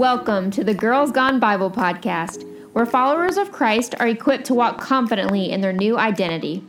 [0.00, 4.80] Welcome to the Girls Gone Bible podcast, where followers of Christ are equipped to walk
[4.80, 6.64] confidently in their new identity.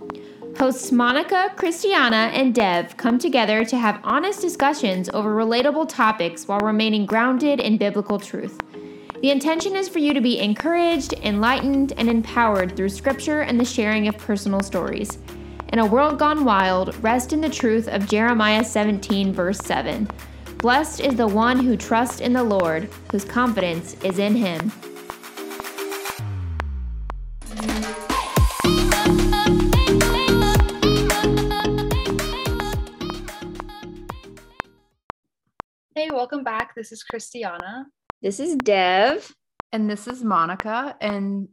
[0.58, 6.60] Hosts Monica, Christiana, and Dev come together to have honest discussions over relatable topics while
[6.60, 8.60] remaining grounded in biblical truth.
[9.22, 13.64] The intention is for you to be encouraged, enlightened, and empowered through scripture and the
[13.64, 15.20] sharing of personal stories.
[15.70, 20.10] In a world gone wild, rest in the truth of Jeremiah 17, verse 7.
[20.62, 24.72] Blessed is the one who trusts in the Lord, whose confidence is in him.
[35.96, 36.76] Hey, welcome back.
[36.76, 37.88] This is Christiana.
[38.22, 39.34] This is Dev.
[39.72, 40.96] And this is Monica.
[41.02, 41.48] And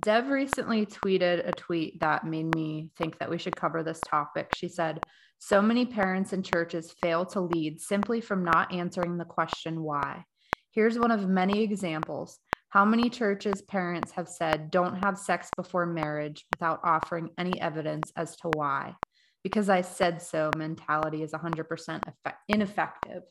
[0.00, 4.52] Dev recently tweeted a tweet that made me think that we should cover this topic.
[4.54, 5.00] She said,
[5.46, 10.24] So many parents and churches fail to lead simply from not answering the question why.
[10.70, 12.38] Here's one of many examples.
[12.70, 18.10] How many churches parents have said don't have sex before marriage without offering any evidence
[18.16, 18.94] as to why?
[19.42, 23.24] Because I said so mentality is 100% effect- ineffective.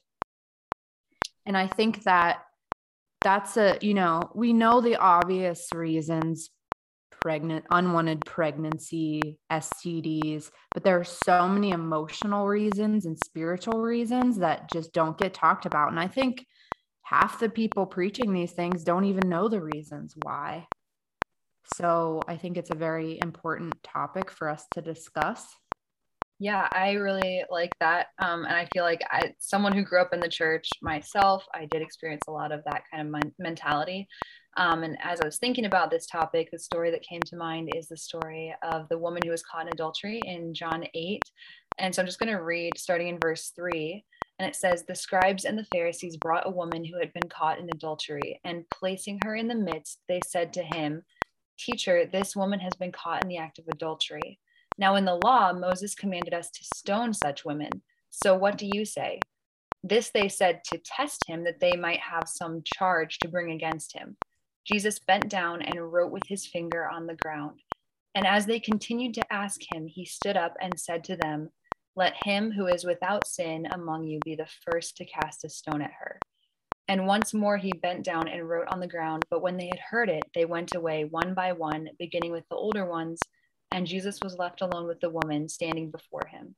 [1.48, 2.44] And I think that
[3.24, 6.52] that's a you know we know the obvious reasons
[7.22, 14.70] pregnant unwanted pregnancy stds but there are so many emotional reasons and spiritual reasons that
[14.72, 16.46] just don't get talked about and i think
[17.04, 20.66] half the people preaching these things don't even know the reasons why
[21.76, 25.56] so i think it's a very important topic for us to discuss
[26.40, 28.08] yeah, I really like that.
[28.20, 31.66] Um, and I feel like I, someone who grew up in the church myself, I
[31.66, 34.10] did experience a lot of that kind of men- mentality.
[34.56, 37.72] Um, and as I was thinking about this topic, the story that came to mind
[37.76, 41.22] is the story of the woman who was caught in adultery in John 8.
[41.80, 44.04] And so I'm just going to read starting in verse 3.
[44.40, 47.60] And it says, The scribes and the Pharisees brought a woman who had been caught
[47.60, 51.04] in adultery, and placing her in the midst, they said to him,
[51.58, 54.40] Teacher, this woman has been caught in the act of adultery.
[54.78, 57.70] Now, in the law, Moses commanded us to stone such women.
[58.10, 59.20] So what do you say?
[59.84, 63.94] This they said to test him, that they might have some charge to bring against
[63.94, 64.18] him.
[64.66, 67.60] Jesus bent down and wrote with his finger on the ground.
[68.16, 71.50] And as they continued to ask him, he stood up and said to them,
[71.96, 75.82] Let him who is without sin among you be the first to cast a stone
[75.82, 76.20] at her.
[76.88, 79.24] And once more he bent down and wrote on the ground.
[79.30, 82.56] But when they had heard it, they went away one by one, beginning with the
[82.56, 83.20] older ones
[83.74, 86.56] and Jesus was left alone with the woman standing before him.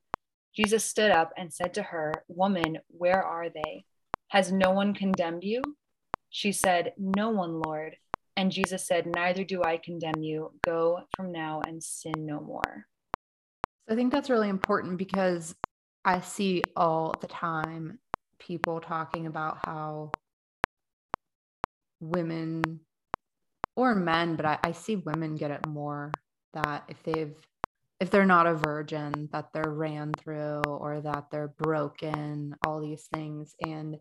[0.54, 3.86] Jesus stood up and said to her, Woman, where are they?
[4.28, 5.62] Has no one condemned you?
[6.36, 7.96] She said, No one, Lord.
[8.36, 10.52] And Jesus said, Neither do I condemn you.
[10.66, 12.88] Go from now and sin no more.
[13.90, 15.56] I think that's really important because
[16.04, 18.00] I see all the time
[18.38, 20.12] people talking about how
[22.02, 22.82] women
[23.78, 26.12] or men, but I, I see women get it more
[26.54, 27.34] that if they've
[28.02, 33.08] if they're not a virgin that they're ran through or that they're broken all these
[33.14, 33.96] things and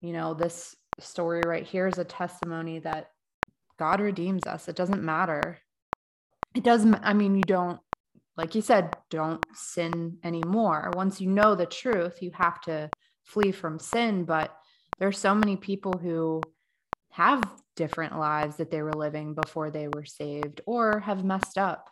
[0.00, 3.10] you know this story right here is a testimony that
[3.78, 4.68] god redeems us.
[4.68, 5.58] It doesn't matter.
[6.54, 7.80] It doesn't i mean you don't
[8.36, 10.90] like you said don't sin anymore.
[10.94, 12.90] Once you know the truth you have to
[13.24, 14.56] flee from sin but
[14.98, 16.40] there's so many people who
[17.10, 17.42] have
[17.76, 21.90] different lives that they were living before they were saved or have messed up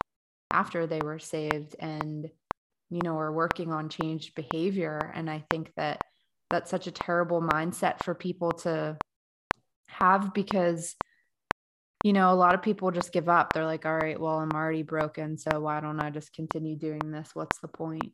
[0.52, 2.28] after they were saved and
[2.90, 5.12] you know are working on changed behavior.
[5.14, 6.02] And i think that
[6.52, 8.96] that's such a terrible mindset for people to
[9.86, 10.94] have because
[12.04, 13.52] you know a lot of people just give up.
[13.52, 17.10] They're like all right well i'm already broken so why don't i just continue doing
[17.10, 17.30] this?
[17.34, 18.12] What's the point?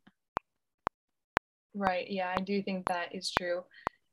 [1.74, 2.10] Right.
[2.10, 3.62] Yeah i do think that is true.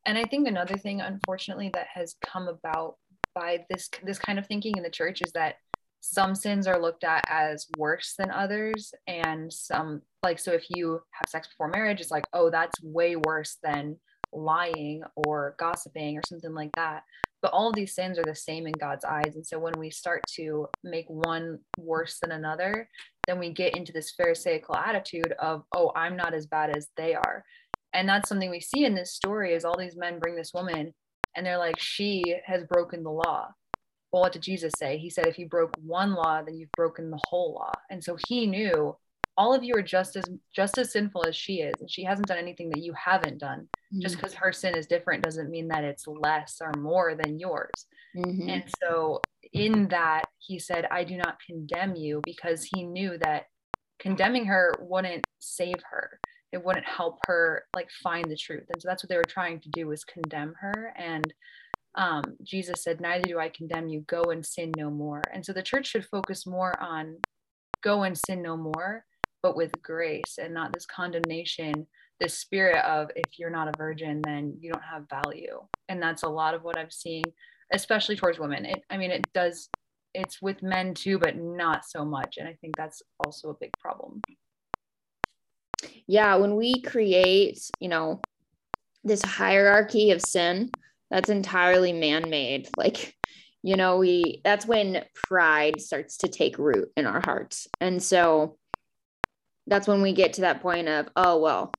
[0.06, 2.96] And i think another thing unfortunately that has come about
[3.34, 5.56] by this this kind of thinking in the church is that
[6.02, 11.02] some sins are looked at as worse than others and some like so if you
[11.12, 13.98] have sex before marriage it's like oh that's way worse than
[14.36, 17.04] lying or gossiping or something like that
[17.42, 20.22] but all these sins are the same in God's eyes and so when we start
[20.36, 22.90] to make one worse than another
[23.28, 27.16] then we get into this pharisaical attitude of oh I'm not as bad as they
[27.16, 27.44] are
[27.94, 30.94] and that's something we see in this story is all these men bring this woman
[31.36, 33.50] and they're like, she has broken the law.
[34.12, 34.98] Well, what did Jesus say?
[34.98, 37.72] He said, if you broke one law, then you've broken the whole law.
[37.90, 38.96] And so he knew
[39.38, 40.24] all of you are just as
[40.54, 43.68] just as sinful as she is, and she hasn't done anything that you haven't done.
[43.96, 44.02] Mm-hmm.
[44.02, 47.88] Just because her sin is different doesn't mean that it's less or more than yours.
[48.16, 48.50] Mm-hmm.
[48.50, 49.22] And so
[49.54, 53.46] in that, he said, I do not condemn you because he knew that
[54.00, 56.20] condemning her wouldn't save her
[56.52, 59.60] it wouldn't help her like find the truth and so that's what they were trying
[59.60, 61.34] to do was condemn her and
[61.96, 65.22] um, Jesus said, Neither do I condemn you, go and sin no more.
[65.34, 67.18] And so the church should focus more on
[67.82, 69.06] go and sin no more,
[69.42, 71.88] but with grace and not this condemnation,
[72.20, 75.60] this spirit of if you're not a virgin, then you don't have value.
[75.90, 77.26] And that's a lot of what I'm seeing,
[77.74, 78.66] especially towards women.
[78.66, 79.70] It, I mean, it does,
[80.14, 82.38] it's with men too, but not so much.
[82.38, 84.22] And I think that's also a big problem.
[86.08, 88.22] Yeah, when we create, you know,
[89.04, 90.72] this hierarchy of sin,
[91.10, 93.16] that's entirely man-made like
[93.64, 98.58] you know we that's when pride starts to take root in our hearts and so
[99.68, 101.72] that's when we get to that point of oh well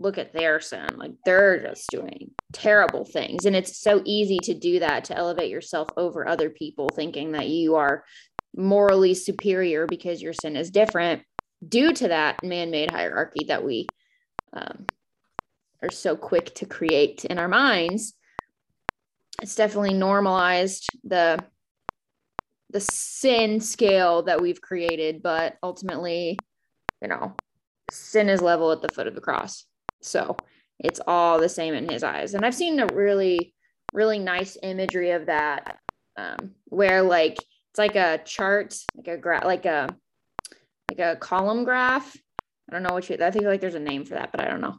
[0.00, 3.44] look at their sin like they're just doing terrible things.
[3.44, 7.48] And it's so easy to do that to elevate yourself over other people thinking that
[7.48, 8.04] you are
[8.56, 11.22] morally superior because your sin is different
[11.66, 13.86] due to that man-made hierarchy that we
[14.54, 14.86] um,
[15.82, 18.14] are so quick to create in our minds.
[19.42, 21.38] It's definitely normalized the
[22.72, 26.38] the sin scale that we've created but ultimately
[27.02, 27.34] you know
[27.90, 29.66] sin is level at the foot of the cross
[30.02, 30.36] so
[30.78, 32.34] it's all the same in his eyes.
[32.34, 33.54] And i've seen a really
[33.92, 35.78] really nice imagery of that
[36.16, 39.88] um, where like it's like a chart like a graph, like a
[40.90, 42.16] like a column graph.
[42.68, 44.48] I don't know what you i think like there's a name for that but i
[44.48, 44.76] don't know.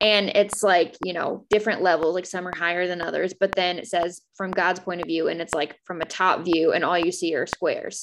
[0.00, 3.78] And it's like you know different levels like some are higher than others but then
[3.78, 6.84] it says from god's point of view and it's like from a top view and
[6.84, 8.00] all you see are squares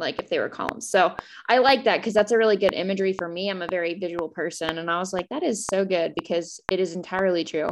[0.00, 0.88] like if they were columns.
[0.88, 1.14] So
[1.48, 3.50] i like that because that's a really good imagery for me.
[3.50, 6.80] I'm a very visual person and i was like that is so good because it
[6.80, 7.68] is entirely true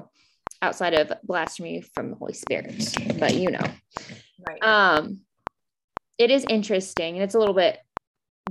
[0.62, 3.66] outside of blasphemy from the holy spirit but you know.
[4.46, 4.62] Right.
[4.62, 5.20] Um
[6.18, 7.78] it is interesting and it's a little bit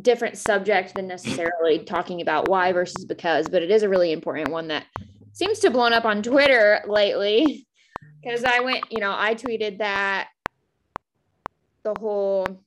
[0.02, 4.50] different subject than necessarily talking about why versus because, but it is a really important
[4.50, 4.86] one that
[5.34, 7.68] seems to have blown up on Twitter lately.
[8.22, 10.30] Because I went, you know, I tweeted that
[11.84, 12.64] the whole,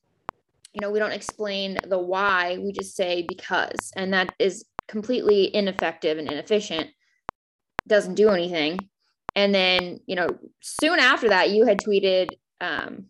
[0.73, 5.55] you know, we don't explain the why, we just say because, and that is completely
[5.55, 6.89] ineffective and inefficient,
[7.87, 8.79] doesn't do anything.
[9.35, 10.29] And then, you know,
[10.61, 12.31] soon after that, you had tweeted
[12.61, 13.07] um,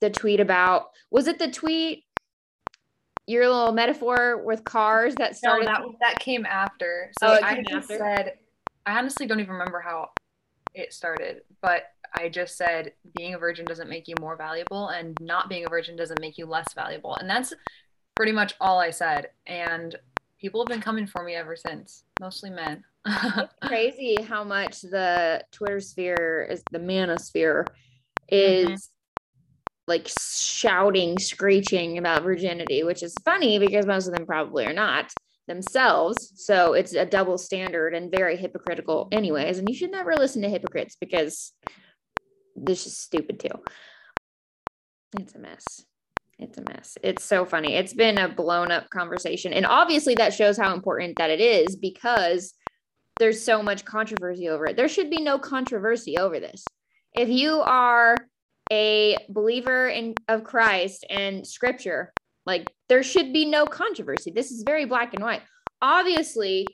[0.00, 2.04] the tweet about, was it the tweet
[3.28, 5.66] your little metaphor with cars that started.
[5.66, 7.12] No, that that came after.
[7.20, 7.98] So oh, I just after?
[7.98, 8.32] said,
[8.86, 10.08] I honestly don't even remember how
[10.74, 11.82] it started, but
[12.16, 15.68] I just said being a virgin doesn't make you more valuable, and not being a
[15.68, 17.52] virgin doesn't make you less valuable, and that's
[18.14, 19.30] pretty much all I said.
[19.46, 19.96] And
[20.40, 22.84] people have been coming for me ever since, mostly men.
[23.62, 27.66] crazy how much the Twitter sphere is the manosphere
[28.28, 28.66] is.
[28.66, 28.74] Mm-hmm
[29.88, 35.10] like shouting, screeching about virginity, which is funny because most of them probably are not
[35.48, 36.32] themselves.
[36.36, 39.58] So it's a double standard and very hypocritical, anyways.
[39.58, 41.52] And you should never listen to hypocrites because
[42.64, 43.62] this is stupid too.
[45.18, 45.84] It's a mess.
[46.38, 46.96] It's a mess.
[47.02, 47.74] It's so funny.
[47.74, 49.52] It's been a blown up conversation.
[49.52, 52.54] And obviously, that shows how important that it is because
[53.18, 54.76] there's so much controversy over it.
[54.76, 56.64] There should be no controversy over this.
[57.14, 58.16] If you are
[58.70, 62.12] a believer in of Christ and scripture,
[62.46, 64.30] like there should be no controversy.
[64.30, 65.42] This is very black and white.
[65.82, 66.66] Obviously,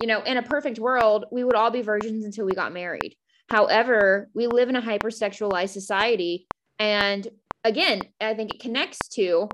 [0.00, 3.14] you know, in a perfect world, we would all be virgins until we got married.
[3.52, 6.46] However, we live in a hypersexualized society.
[6.78, 7.28] And
[7.64, 9.50] again, I think it connects to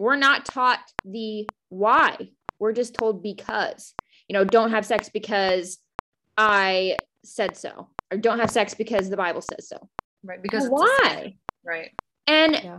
[0.00, 2.30] we're not taught the why.
[2.60, 3.92] We're just told because,
[4.28, 5.78] you know, don't have sex because
[6.38, 9.88] I said so, or don't have sex because the Bible says so.
[10.22, 10.40] Right.
[10.40, 11.34] Because why?
[11.64, 11.90] Right.
[12.28, 12.78] And yeah.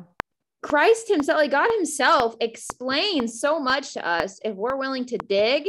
[0.63, 5.67] Christ himself, like God himself, explains so much to us if we're willing to dig.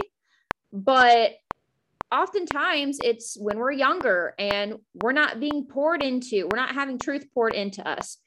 [0.73, 1.33] But
[2.13, 7.27] oftentimes it's when we're younger and we're not being poured into, we're not having truth
[7.33, 8.19] poured into us.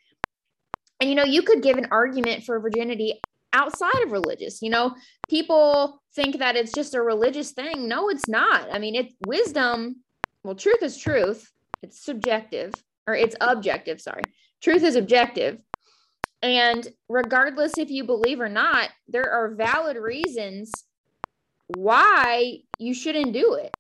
[1.00, 3.22] And you know, you could give an argument for virginity
[3.54, 4.62] outside of religious.
[4.62, 4.96] You know,
[5.30, 7.88] people think that it's just a religious thing.
[7.88, 8.68] No, it's not.
[8.72, 9.98] I mean, it's wisdom.
[10.44, 11.52] Well, truth is truth.
[11.82, 12.74] It's subjective
[13.08, 14.24] or it's objective, sorry
[14.66, 15.60] truth is objective.
[16.42, 20.72] And regardless if you believe or not, there are valid reasons
[21.68, 23.72] why you shouldn't do it.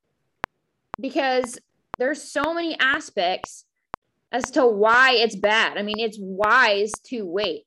[1.00, 1.60] Because
[1.98, 3.66] there's so many aspects
[4.32, 5.78] as to why it's bad.
[5.78, 7.66] I mean, it's wise to wait.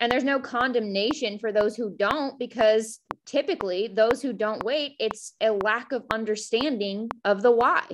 [0.00, 5.34] And there's no condemnation for those who don't, because typically those who don't wait, it's
[5.40, 7.84] a lack of understanding of the why.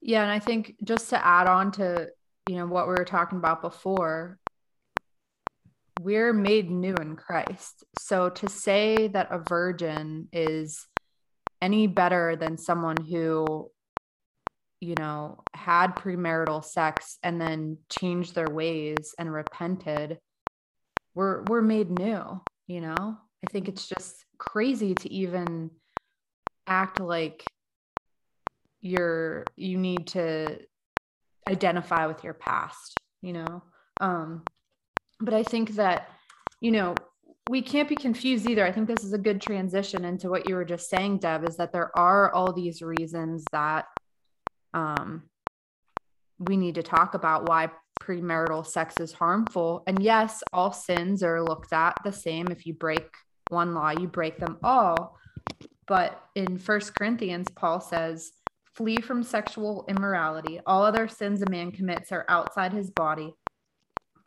[0.00, 2.08] Yeah, and I think just to add on to,
[2.48, 4.38] you know, what we were talking about before,
[6.00, 7.84] we're made new in Christ.
[7.98, 10.86] So to say that a virgin is
[11.60, 13.70] any better than someone who
[14.80, 20.18] you know, had premarital sex and then changed their ways and repented
[21.14, 23.18] were were made new, you know?
[23.44, 25.70] I think it's just crazy to even
[26.66, 27.44] act like
[28.80, 30.60] you're you need to
[31.48, 33.62] identify with your past, you know?
[34.00, 34.44] Um
[35.20, 36.10] but I think that
[36.60, 36.94] you know,
[37.48, 38.64] we can't be confused either.
[38.64, 41.56] I think this is a good transition into what you were just saying, Dev, is
[41.56, 43.86] that there are all these reasons that
[44.74, 45.22] um,
[46.38, 47.70] we need to talk about why
[48.00, 49.82] premarital sex is harmful.
[49.86, 52.48] And yes, all sins are looked at the same.
[52.48, 53.08] If you break
[53.48, 55.16] one law, you break them all.
[55.86, 58.32] But in First Corinthians, Paul says,
[58.74, 60.60] flee from sexual immorality.
[60.66, 63.34] All other sins a man commits are outside his body,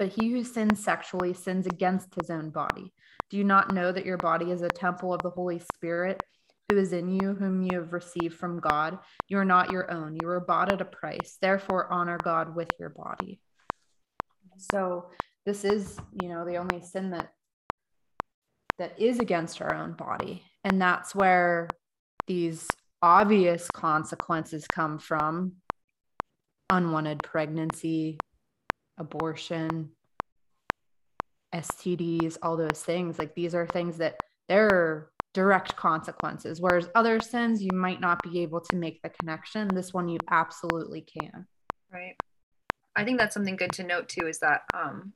[0.02, 2.92] but he who sins sexually sins against his own body.
[3.30, 6.24] Do you not know that your body is a temple of the Holy Spirit
[6.68, 8.98] who is in you, whom you have received from God?
[9.28, 10.18] You are not your own.
[10.20, 11.38] You were bought at a price.
[11.40, 13.42] Therefore, honor God with your body.
[14.58, 15.12] So,
[15.46, 17.34] this is, you know, the only sin that
[18.80, 20.42] that is against our own body.
[20.64, 21.70] And that's where
[22.26, 22.68] these
[23.04, 25.58] obvious consequences come from
[26.72, 28.18] unwanted pregnancy,
[28.98, 29.90] abortion,
[31.54, 33.20] STDs, all those things.
[33.20, 36.60] Like these are things that there are direct consequences.
[36.60, 39.68] Whereas other sins, you might not be able to make the connection.
[39.68, 41.48] This one, you absolutely can.
[41.92, 42.16] Right.
[42.96, 45.14] I think that's something good to note too is that um,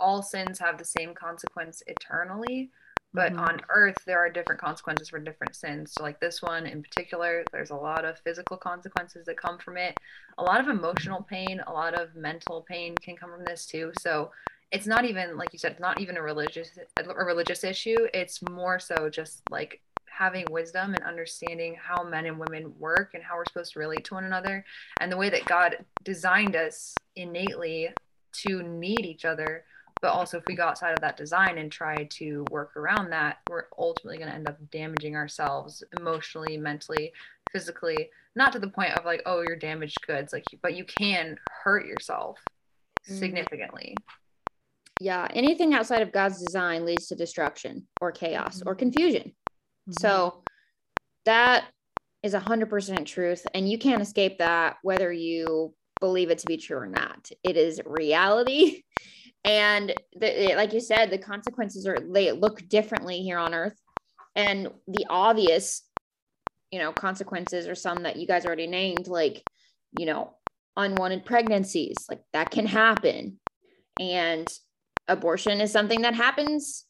[0.00, 2.70] all sins have the same consequence eternally,
[3.14, 3.40] but mm-hmm.
[3.40, 5.92] on earth, there are different consequences for different sins.
[5.92, 9.76] So, like this one in particular, there's a lot of physical consequences that come from
[9.76, 9.96] it,
[10.36, 13.92] a lot of emotional pain, a lot of mental pain can come from this too.
[14.00, 14.30] So,
[14.70, 18.42] it's not even like you said it's not even a religious a religious issue it's
[18.50, 23.36] more so just like having wisdom and understanding how men and women work and how
[23.36, 24.64] we're supposed to relate to one another
[25.00, 27.88] and the way that god designed us innately
[28.32, 29.64] to need each other
[30.00, 33.38] but also if we go outside of that design and try to work around that
[33.48, 37.12] we're ultimately going to end up damaging ourselves emotionally mentally
[37.50, 41.36] physically not to the point of like oh you're damaged goods like but you can
[41.64, 42.38] hurt yourself
[43.06, 43.18] mm-hmm.
[43.18, 43.94] significantly
[45.00, 48.78] yeah, anything outside of God's design leads to destruction or chaos or mm-hmm.
[48.80, 49.22] confusion.
[49.22, 49.92] Mm-hmm.
[50.00, 50.42] So
[51.24, 51.66] that
[52.22, 56.46] is a hundred percent truth, and you can't escape that whether you believe it to
[56.46, 57.30] be true or not.
[57.44, 58.82] It is reality,
[59.44, 63.78] and the, like you said, the consequences are they look differently here on Earth,
[64.34, 65.82] and the obvious,
[66.70, 69.42] you know, consequences are some that you guys already named, like
[69.98, 70.34] you know,
[70.76, 73.38] unwanted pregnancies, like that can happen,
[73.98, 74.48] and
[75.08, 76.84] abortion is something that happens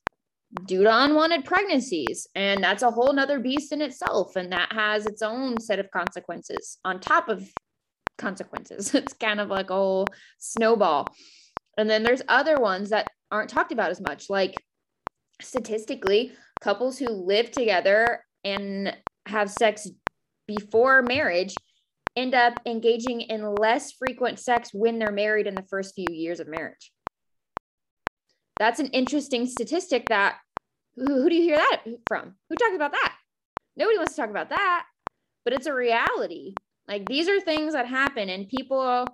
[0.66, 2.26] due to unwanted pregnancies.
[2.34, 4.36] And that's a whole nother beast in itself.
[4.36, 7.48] And that has its own set of consequences on top of
[8.16, 8.94] consequences.
[8.94, 10.06] It's kind of like a whole
[10.38, 11.06] snowball
[11.78, 14.62] and then there's other ones that aren't talked about as much like
[15.40, 18.94] statistically couples who live together and
[19.26, 19.88] have sex
[20.46, 21.54] before marriage
[22.16, 26.40] end up engaging in less frequent sex when they're married in the first few years
[26.40, 26.92] of marriage
[28.58, 30.36] that's an interesting statistic that
[30.96, 32.34] who, who do you hear that from?
[32.50, 33.14] Who talks about that?
[33.76, 34.84] Nobody wants to talk about that,
[35.44, 36.56] but it's a reality.
[36.88, 39.06] Like these are things that happen, and people,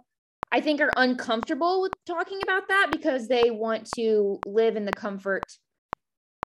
[0.54, 4.92] I think, are uncomfortable with talking about that because they want to live in the
[4.92, 5.42] comfort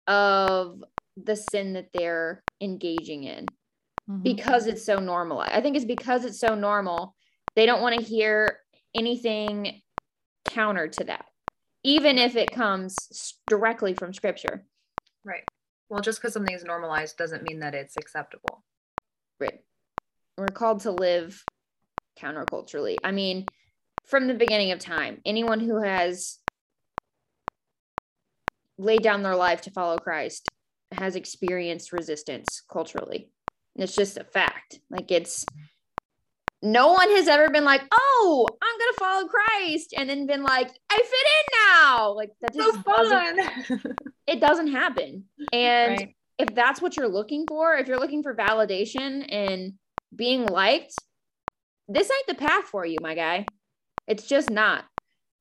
[0.07, 0.83] of
[1.15, 3.45] the sin that they're engaging in
[4.09, 4.23] mm-hmm.
[4.23, 5.39] because it's so normal.
[5.39, 7.15] I think it's because it's so normal.
[7.55, 8.59] They don't want to hear
[8.95, 9.81] anything
[10.49, 11.25] counter to that
[11.83, 12.95] even if it comes
[13.47, 14.65] directly from scripture.
[15.23, 15.43] Right.
[15.89, 18.63] Well, just because something is normalized doesn't mean that it's acceptable.
[19.39, 19.59] Right.
[20.37, 21.43] We're called to live
[22.19, 22.97] counterculturally.
[23.03, 23.45] I mean,
[24.09, 26.39] from the beginning of time, anyone who has
[28.77, 30.47] laid down their life to follow Christ
[30.91, 33.29] has experienced resistance culturally.
[33.75, 34.79] It's just a fact.
[34.89, 35.45] Like it's
[36.61, 40.69] no one has ever been like, "Oh, I'm gonna follow Christ," and then been like,
[40.89, 43.95] "I fit in now." Like that just so fun.
[44.27, 45.25] it doesn't happen.
[45.53, 46.15] And right.
[46.37, 49.73] if that's what you're looking for, if you're looking for validation and
[50.13, 50.95] being liked,
[51.87, 53.45] this ain't the path for you, my guy.
[54.09, 54.83] It's just not.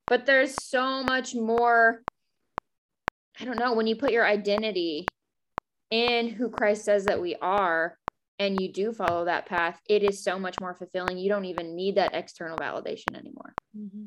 [0.07, 2.03] But there's so much more.
[3.39, 5.07] I don't know when you put your identity
[5.91, 7.97] in who Christ says that we are
[8.37, 11.17] and you do follow that path, it is so much more fulfilling.
[11.17, 13.53] You don't even need that external validation anymore.
[13.77, 14.05] Mm-hmm.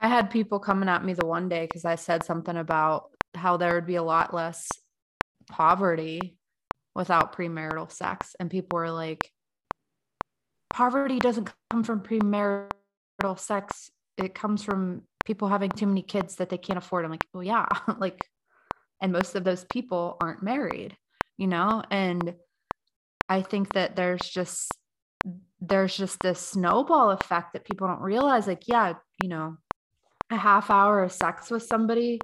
[0.00, 3.56] I had people coming at me the one day because I said something about how
[3.56, 4.68] there would be a lot less
[5.48, 6.36] poverty
[6.94, 8.34] without premarital sex.
[8.38, 9.30] And people were like,
[10.72, 13.90] poverty doesn't come from premarital sex.
[14.16, 17.04] It comes from people having too many kids that they can't afford.
[17.04, 17.66] I'm like, well, yeah,
[17.98, 18.24] like,
[19.00, 20.96] and most of those people aren't married,
[21.36, 21.82] you know?
[21.90, 22.34] And
[23.28, 24.72] I think that there's just,
[25.60, 28.46] there's just this snowball effect that people don't realize.
[28.46, 29.56] Like, yeah, you know,
[30.30, 32.20] a half hour of sex with somebody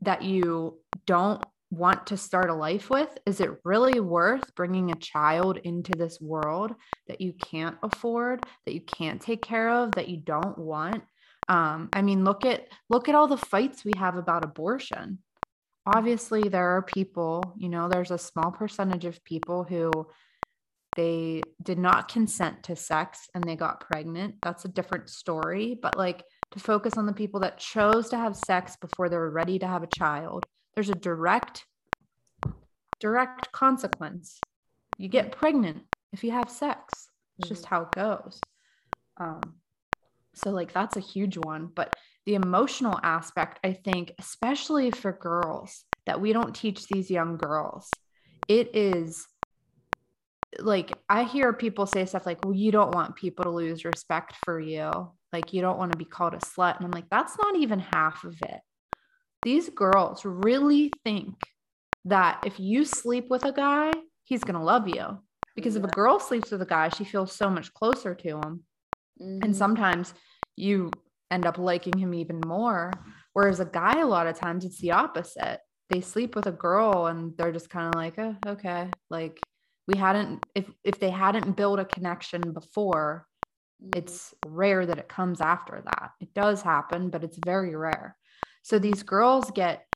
[0.00, 3.16] that you don't want to start a life with?
[3.26, 6.74] Is it really worth bringing a child into this world
[7.08, 11.02] that you can't afford, that you can't take care of, that you don't want?
[11.48, 15.18] Um, I mean, look at look at all the fights we have about abortion.
[15.86, 19.90] Obviously, there are people, you know, there's a small percentage of people who
[20.96, 24.36] they did not consent to sex and they got pregnant.
[24.42, 25.78] That's a different story.
[25.80, 29.30] But like to focus on the people that chose to have sex before they were
[29.30, 31.64] ready to have a child there's a direct
[33.00, 34.38] direct consequence.
[34.98, 37.08] You get pregnant if you have sex.
[37.38, 38.40] It's just how it goes.
[39.18, 39.40] Um
[40.34, 41.70] so like that's a huge one.
[41.74, 41.94] But
[42.26, 47.90] the emotional aspect i think especially for girls that we don't teach these young girls
[48.48, 49.26] it is
[50.58, 54.34] like i hear people say stuff like well you don't want people to lose respect
[54.44, 54.90] for you.
[55.32, 56.76] Like you don't want to be called a slut.
[56.76, 58.60] And i'm like that's not even half of it
[59.44, 61.34] these girls really think
[62.06, 63.92] that if you sleep with a guy,
[64.24, 65.18] he's going to love you.
[65.54, 68.64] Because if a girl sleeps with a guy, she feels so much closer to him.
[69.22, 69.44] Mm-hmm.
[69.44, 70.12] And sometimes
[70.56, 70.90] you
[71.30, 72.90] end up liking him even more.
[73.34, 75.60] Whereas a guy, a lot of times, it's the opposite.
[75.90, 78.90] They sleep with a girl and they're just kind of like, oh, okay.
[79.10, 79.38] Like
[79.86, 83.26] we hadn't, if, if they hadn't built a connection before,
[83.82, 83.98] mm-hmm.
[83.98, 86.12] it's rare that it comes after that.
[86.20, 88.16] It does happen, but it's very rare.
[88.64, 89.86] So these girls get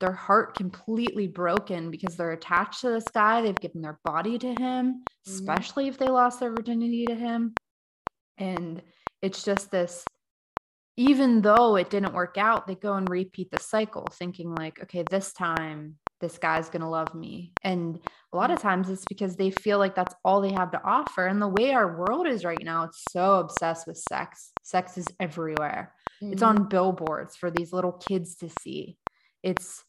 [0.00, 3.40] their heart completely broken because they're attached to this guy.
[3.40, 5.32] They've given their body to him, mm-hmm.
[5.32, 7.54] especially if they lost their virginity to him.
[8.36, 8.82] And
[9.22, 10.04] it's just this,
[10.98, 15.04] even though it didn't work out, they go and repeat the cycle, thinking, like, okay,
[15.10, 17.52] this time this guy's going to love me.
[17.62, 17.98] And
[18.32, 21.26] a lot of times it's because they feel like that's all they have to offer.
[21.26, 24.52] And the way our world is right now, it's so obsessed with sex.
[24.62, 25.94] Sex is everywhere.
[26.22, 26.32] Mm-hmm.
[26.32, 28.98] It's on billboards for these little kids to see.
[29.42, 29.84] It's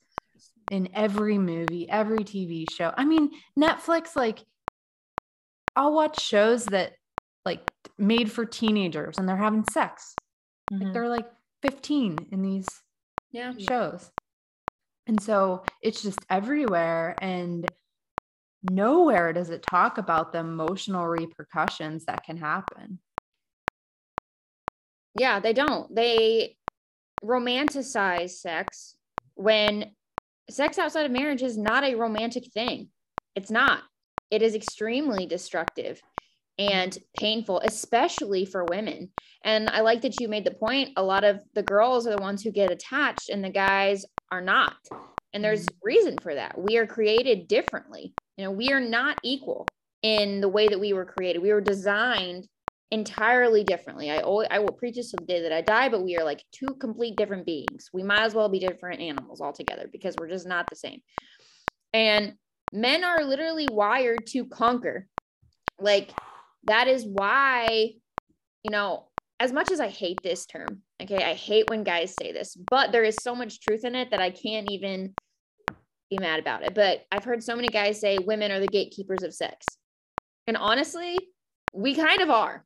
[0.71, 2.93] in every movie, every TV show.
[2.95, 4.39] I mean, Netflix, like,
[5.75, 6.93] I'll watch shows that
[7.45, 7.61] like
[7.97, 10.13] made for teenagers and they're having sex.
[10.71, 10.83] Mm-hmm.
[10.83, 11.29] Like they're like
[11.63, 12.67] 15 in these
[13.31, 13.53] yeah.
[13.57, 14.09] shows.
[15.07, 17.15] And so it's just everywhere.
[17.21, 17.67] And
[18.69, 22.99] nowhere does it talk about the emotional repercussions that can happen.
[25.19, 25.93] Yeah, they don't.
[25.93, 26.55] They
[27.23, 28.95] romanticize sex
[29.36, 29.91] when
[30.49, 32.88] sex outside of marriage is not a romantic thing.
[33.36, 33.84] It's not.
[34.32, 36.01] It is extremely destructive
[36.58, 39.10] and painful, especially for women.
[39.43, 40.91] And I like that you made the point.
[40.97, 44.41] A lot of the girls are the ones who get attached, and the guys are
[44.41, 44.75] not.
[45.34, 45.77] And there's mm-hmm.
[45.84, 46.58] reason for that.
[46.58, 48.13] We are created differently.
[48.38, 49.67] You know, we are not equal
[50.01, 51.41] in the way that we were created.
[51.41, 52.47] We were designed
[52.91, 54.10] entirely differently.
[54.10, 56.23] I always, I will preach this to the day that I die, but we are
[56.23, 57.89] like two complete different beings.
[57.93, 61.02] We might as well be different animals altogether because we're just not the same.
[61.93, 62.34] And
[62.73, 65.08] men are literally wired to conquer.
[65.80, 66.12] Like
[66.63, 67.91] that is why,
[68.63, 69.08] you know,
[69.39, 72.91] as much as I hate this term, okay, I hate when guys say this, but
[72.91, 75.13] there is so much truth in it that I can't even
[76.10, 76.73] be mad about it.
[76.73, 79.65] But I've heard so many guys say women are the gatekeepers of sex.
[80.47, 81.17] And honestly,
[81.73, 82.63] we kind of are.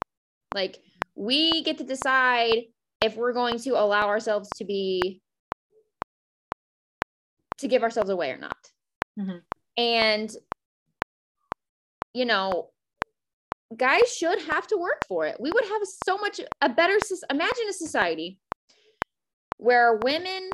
[0.54, 0.80] Like
[1.16, 2.64] we get to decide
[3.02, 5.22] if we're going to allow ourselves to be
[7.58, 8.72] to give ourselves away or not.
[9.20, 9.38] Mm-hmm.
[9.78, 10.32] And
[12.14, 12.70] you know,
[13.76, 15.38] guys should have to work for it.
[15.40, 16.98] We would have so much a better
[17.30, 18.40] imagine a society
[19.58, 20.50] where women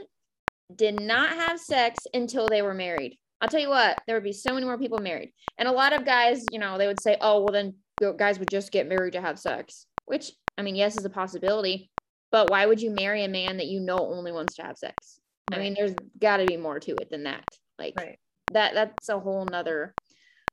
[0.74, 3.18] did not have sex until they were married.
[3.42, 5.32] I'll tell you what, there would be so many more people married.
[5.58, 7.76] And a lot of guys, you know, they would say, "Oh, well then
[8.18, 11.92] guys would just get married to have sex." Which I mean, yes, is a possibility,
[12.32, 15.20] but why would you marry a man that you know only wants to have sex?
[15.50, 15.60] Right.
[15.60, 17.46] I mean, there's got to be more to it than that.
[17.78, 18.20] Like right.
[18.52, 19.94] that that's a whole nother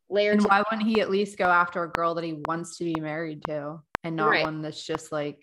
[0.09, 0.32] layer.
[0.32, 3.00] And why wouldn't he at least go after a girl that he wants to be
[3.00, 4.44] married to and not right.
[4.44, 5.42] one that's just like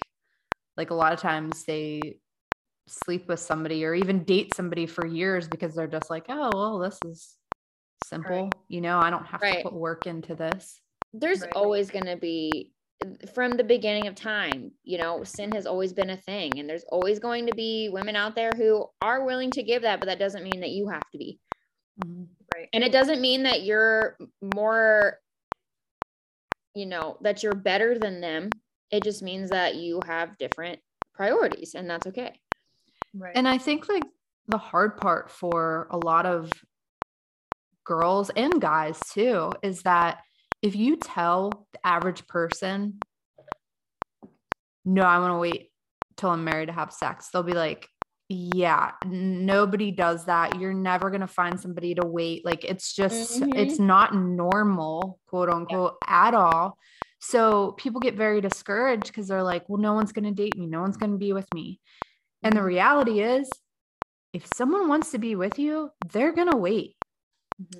[0.77, 2.17] like a lot of times they
[2.87, 6.79] sleep with somebody or even date somebody for years because they're just like, oh well,
[6.79, 7.35] this is
[8.05, 8.49] simple.
[8.67, 10.79] You know, I don't have to put work into this.
[11.13, 11.51] There's right.
[11.55, 12.71] always gonna be
[13.33, 16.85] from the beginning of time, you know, sin has always been a thing, and there's
[16.89, 20.19] always going to be women out there who are willing to give that, but that
[20.19, 21.39] doesn't mean that you have to be.
[22.03, 22.23] Mm-hmm.
[22.55, 22.69] Right.
[22.71, 25.19] And it doesn't mean that you're more
[26.75, 28.49] you know, that you're better than them.
[28.91, 30.79] It just means that you have different
[31.13, 32.39] priorities and that's okay.
[33.15, 33.33] Right.
[33.35, 34.03] And I think like
[34.47, 36.51] the hard part for a lot of
[37.83, 40.19] girls and guys too is that
[40.63, 42.99] if you tell the average person,
[44.85, 45.71] no, I want to wait
[46.15, 47.87] till I'm married to have sex, they'll be like,
[48.29, 50.59] yeah, nobody does that.
[50.59, 52.45] You're never going to find somebody to wait.
[52.45, 53.57] Like it's just, Mhm.
[53.57, 56.77] it's not normal, quote unquote, at all.
[57.19, 60.65] So people get very discouraged because they're like, well, no one's going to date me.
[60.65, 61.79] No one's going to be with me.
[62.41, 63.49] And the reality is,
[64.33, 66.95] if someone wants to be with you, they're going to wait.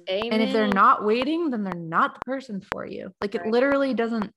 [0.10, 0.34] Amen.
[0.34, 3.12] And if they're not waiting, then they're not the person for you.
[3.22, 4.32] Like it literally doesn't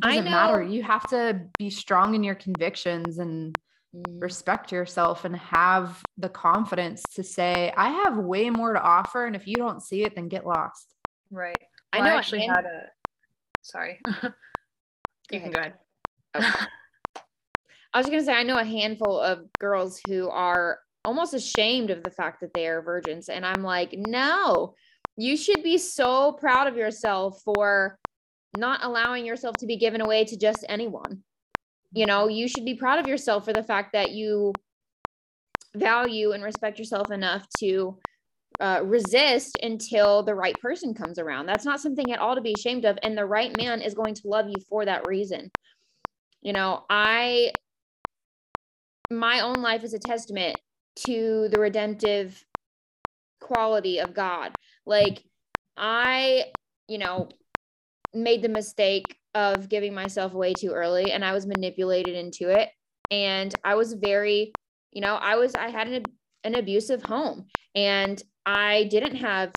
[0.00, 0.62] doesn't matter.
[0.62, 3.54] You have to be strong in your convictions and
[3.94, 4.20] Mm.
[4.20, 9.24] respect yourself and have the confidence to say, I have way more to offer.
[9.24, 10.92] And if you don't see it, then get lost.
[11.30, 11.56] right.
[11.94, 12.90] I know I a actually hand- had a
[13.62, 14.00] sorry.
[15.30, 15.74] You can go ahead.
[16.34, 16.66] Oh.
[17.94, 22.02] I was gonna say I know a handful of girls who are almost ashamed of
[22.02, 24.74] the fact that they are virgins, and I'm like, no,
[25.16, 27.98] you should be so proud of yourself for
[28.54, 31.22] not allowing yourself to be given away to just anyone.
[31.92, 34.52] You know, you should be proud of yourself for the fact that you
[35.74, 37.98] value and respect yourself enough to
[38.60, 41.46] uh, resist until the right person comes around.
[41.46, 42.98] That's not something at all to be ashamed of.
[43.02, 45.50] And the right man is going to love you for that reason.
[46.42, 47.52] You know, I,
[49.10, 50.58] my own life is a testament
[51.04, 52.44] to the redemptive
[53.40, 54.52] quality of God.
[54.86, 55.22] Like,
[55.76, 56.46] I,
[56.88, 57.28] you know,
[58.14, 62.70] made the mistake of giving myself away too early and I was manipulated into it.
[63.10, 64.52] And I was very,
[64.92, 66.04] you know, I was, I had an,
[66.44, 69.52] an abusive home and I didn't have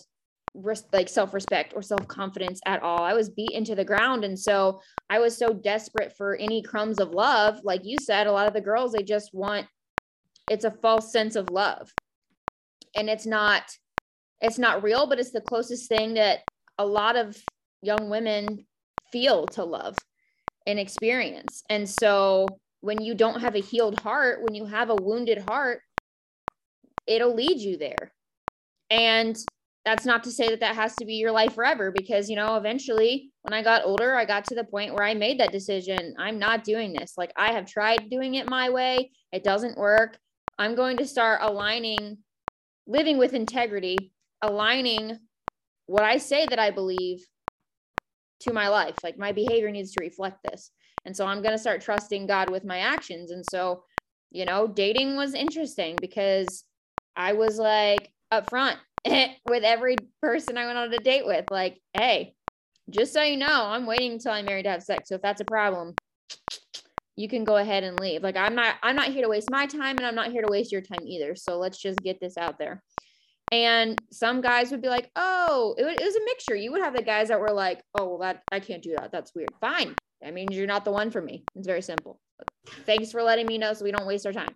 [0.53, 3.03] res- like self-respect or self-confidence at all.
[3.03, 4.25] I was beat into the ground.
[4.25, 7.61] And so I was so desperate for any crumbs of love.
[7.63, 9.67] Like you said, a lot of the girls, they just want,
[10.49, 11.93] it's a false sense of love.
[12.95, 13.63] And it's not,
[14.41, 16.39] it's not real, but it's the closest thing that
[16.77, 17.37] a lot of
[17.81, 18.65] young women
[19.11, 19.95] feel to love
[20.65, 21.63] and experience.
[21.69, 22.47] And so
[22.81, 25.81] when you don't have a healed heart, when you have a wounded heart,
[27.07, 28.11] it'll lead you there.
[28.89, 29.37] And
[29.85, 32.55] that's not to say that that has to be your life forever because, you know,
[32.55, 36.15] eventually when I got older, I got to the point where I made that decision.
[36.17, 37.13] I'm not doing this.
[37.17, 40.17] Like I have tried doing it my way, it doesn't work.
[40.59, 42.17] I'm going to start aligning,
[42.85, 45.17] living with integrity, aligning
[45.85, 47.25] what I say that I believe
[48.41, 48.95] to my life.
[49.01, 50.71] Like my behavior needs to reflect this.
[51.05, 53.31] And so I'm going to start trusting God with my actions.
[53.31, 53.83] And so,
[54.31, 56.65] you know, dating was interesting because
[57.15, 58.75] I was like upfront
[59.49, 62.35] with every person I went on a date with, like, hey,
[62.89, 65.07] just so you know, I'm waiting until I'm married to have sex.
[65.07, 65.95] So if that's a problem,
[67.19, 68.23] you can go ahead and leave.
[68.23, 70.49] Like I'm not I'm not here to waste my time and I'm not here to
[70.49, 71.35] waste your time either.
[71.35, 72.81] So let's just get this out there.
[73.51, 76.55] And some guys would be like, oh, it, it was a mixture.
[76.55, 79.11] You would have the guys that were like, oh, well, that I can't do that.
[79.11, 79.49] That's weird.
[79.59, 79.95] Fine.
[80.21, 81.43] That means you're not the one for me.
[81.55, 82.21] It's very simple.
[82.85, 84.55] Thanks for letting me know so we don't waste our time.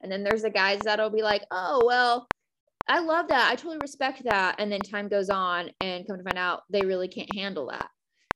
[0.00, 2.28] And then there's the guys that'll be like, oh, well,
[2.88, 3.50] I love that.
[3.50, 4.56] I totally respect that.
[4.58, 7.90] And then time goes on and come to find out they really can't handle that.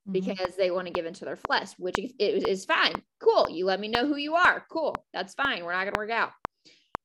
[0.06, 0.12] Mm-hmm.
[0.12, 2.94] because they want to give into their flesh, which is, is fine.
[3.20, 3.48] Cool.
[3.50, 4.64] You let me know who you are.
[4.70, 4.94] Cool.
[5.12, 5.64] That's fine.
[5.64, 6.30] We're not going to work out.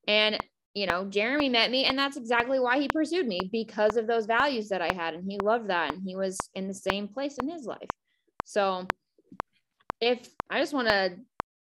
[0.08, 0.38] And,
[0.76, 4.28] you know, Jeremy met me, and that's exactly why he pursued me because of those
[4.28, 5.16] values that I had.
[5.16, 5.94] And he loved that.
[5.94, 7.90] And he was in the same place in his life.
[8.46, 8.86] So
[10.00, 10.20] if
[10.52, 11.16] I just want to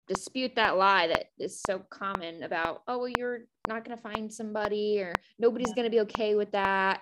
[0.07, 4.33] dispute that lie that is so common about, oh, well, you're not going to find
[4.33, 7.01] somebody or nobody's going to be okay with that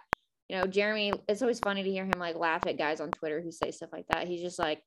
[0.48, 3.40] you know, Jeremy, it's always funny to hear him like laugh at guys on Twitter
[3.40, 4.28] who say stuff like that.
[4.28, 4.82] He's just like,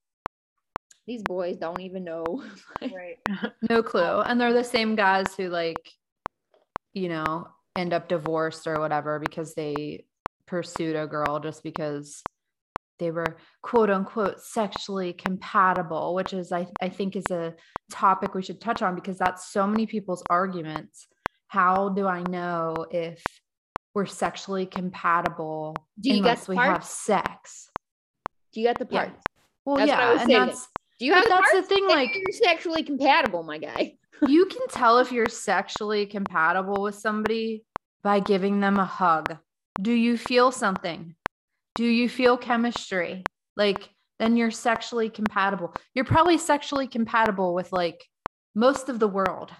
[1.07, 2.23] these boys don't even know.
[2.81, 3.17] Like, Right.
[3.69, 4.01] No clue.
[4.01, 4.23] Oh.
[4.25, 5.91] And they're the same guys who like,
[6.93, 10.05] you know, end up divorced or whatever because they
[10.45, 12.21] pursued a girl just because
[12.99, 17.55] they were quote unquote sexually compatible, which is I, I think is a
[17.91, 21.07] topic we should touch on because that's so many people's arguments.
[21.47, 23.23] How do I know if
[23.97, 27.67] we're sexually compatible Do you unless we have sex?
[28.53, 29.05] Do you get the Yeah.
[29.05, 29.17] part?
[29.65, 30.45] Well, That's yeah, and saying.
[30.45, 30.67] that's
[30.99, 33.97] Do you have the that's the thing, like- you're sexually compatible, my guy.
[34.27, 37.65] you can tell if you're sexually compatible with somebody
[38.03, 39.35] by giving them a hug.
[39.81, 41.15] Do you feel something?
[41.73, 43.23] Do you feel chemistry?
[43.55, 45.73] Like, then you're sexually compatible.
[45.95, 48.05] You're probably sexually compatible with like
[48.53, 49.51] most of the world,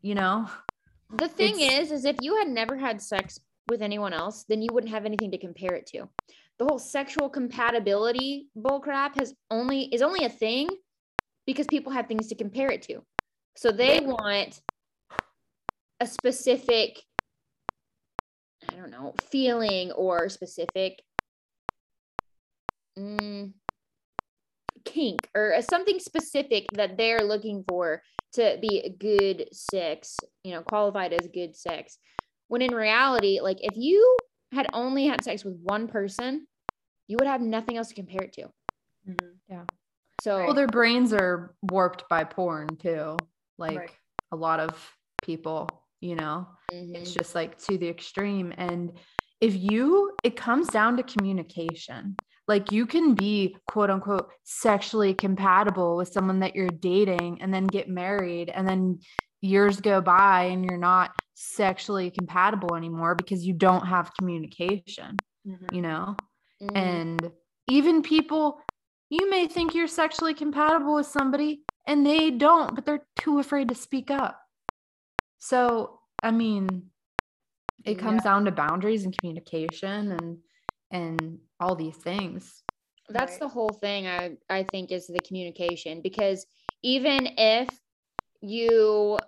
[0.00, 0.48] you know?
[1.12, 4.60] The thing It's- is, is if you had never had sex with anyone else, then
[4.60, 6.08] you wouldn't have anything to compare it to.
[6.58, 10.68] the whole sexual compatibility bullcrap has only is only a thing
[11.46, 13.00] because people have things to compare it to.
[13.56, 14.60] So they want
[16.00, 17.00] a specific,
[18.70, 21.02] I don't know, feeling or specific
[22.98, 23.52] mm,
[24.84, 28.02] kink or something specific that they're looking for
[28.34, 31.98] to be a good sex, you know, qualified as good sex.
[32.50, 34.16] When in reality, like if you
[34.50, 36.48] had only had sex with one person,
[37.06, 38.42] you would have nothing else to compare it to.
[39.08, 39.26] Mm-hmm.
[39.48, 39.62] Yeah.
[40.20, 43.16] So, well, their brains are warped by porn too.
[43.56, 43.90] Like right.
[44.32, 44.76] a lot of
[45.22, 45.68] people,
[46.00, 46.96] you know, mm-hmm.
[46.96, 48.52] it's just like to the extreme.
[48.56, 48.94] And
[49.40, 52.16] if you, it comes down to communication.
[52.48, 57.68] Like you can be quote unquote sexually compatible with someone that you're dating and then
[57.68, 58.98] get married and then
[59.40, 65.74] years go by and you're not sexually compatible anymore because you don't have communication, mm-hmm.
[65.74, 66.16] you know?
[66.62, 66.76] Mm-hmm.
[66.76, 67.30] And
[67.68, 68.60] even people,
[69.08, 73.68] you may think you're sexually compatible with somebody and they don't, but they're too afraid
[73.68, 74.40] to speak up.
[75.38, 76.90] So, I mean,
[77.84, 78.32] it comes yeah.
[78.32, 80.38] down to boundaries and communication and
[80.90, 82.62] and all these things
[83.10, 83.40] that's right.
[83.40, 86.46] the whole thing i i think is the communication because
[86.82, 87.68] even if
[88.40, 89.18] you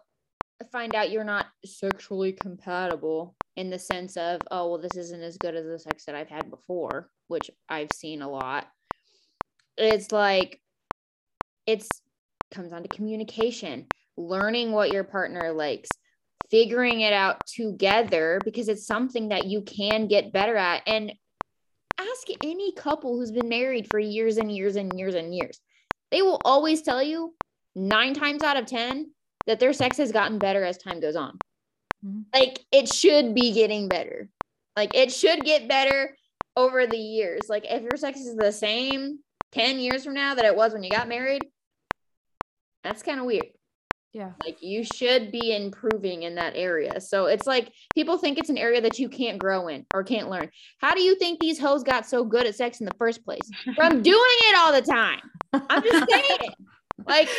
[0.65, 5.37] find out you're not sexually compatible in the sense of oh well this isn't as
[5.37, 8.67] good as the sex that i've had before which i've seen a lot
[9.77, 10.61] it's like
[11.67, 11.89] it's
[12.51, 15.89] comes down to communication learning what your partner likes
[16.51, 21.11] figuring it out together because it's something that you can get better at and
[21.99, 25.61] ask any couple who's been married for years and years and years and years.
[26.11, 27.35] They will always tell you
[27.75, 29.11] nine times out of 10
[29.47, 31.39] that their sex has gotten better as time goes on.
[32.05, 32.21] Mm-hmm.
[32.35, 34.29] Like it should be getting better.
[34.77, 36.17] Like it should get better
[36.57, 37.43] over the years.
[37.49, 39.19] Like if your sex is the same
[39.53, 41.43] 10 years from now that it was when you got married,
[42.83, 43.47] that's kind of weird.
[44.13, 44.33] Yeah.
[44.45, 47.01] Like you should be improving in that area.
[47.01, 50.29] So it's like people think it's an area that you can't grow in or can't
[50.29, 50.51] learn.
[50.79, 53.49] How do you think these hoes got so good at sex in the first place?
[53.75, 55.21] From doing it all the time.
[55.55, 56.39] I'm just saying.
[56.41, 56.55] It.
[57.07, 57.31] Like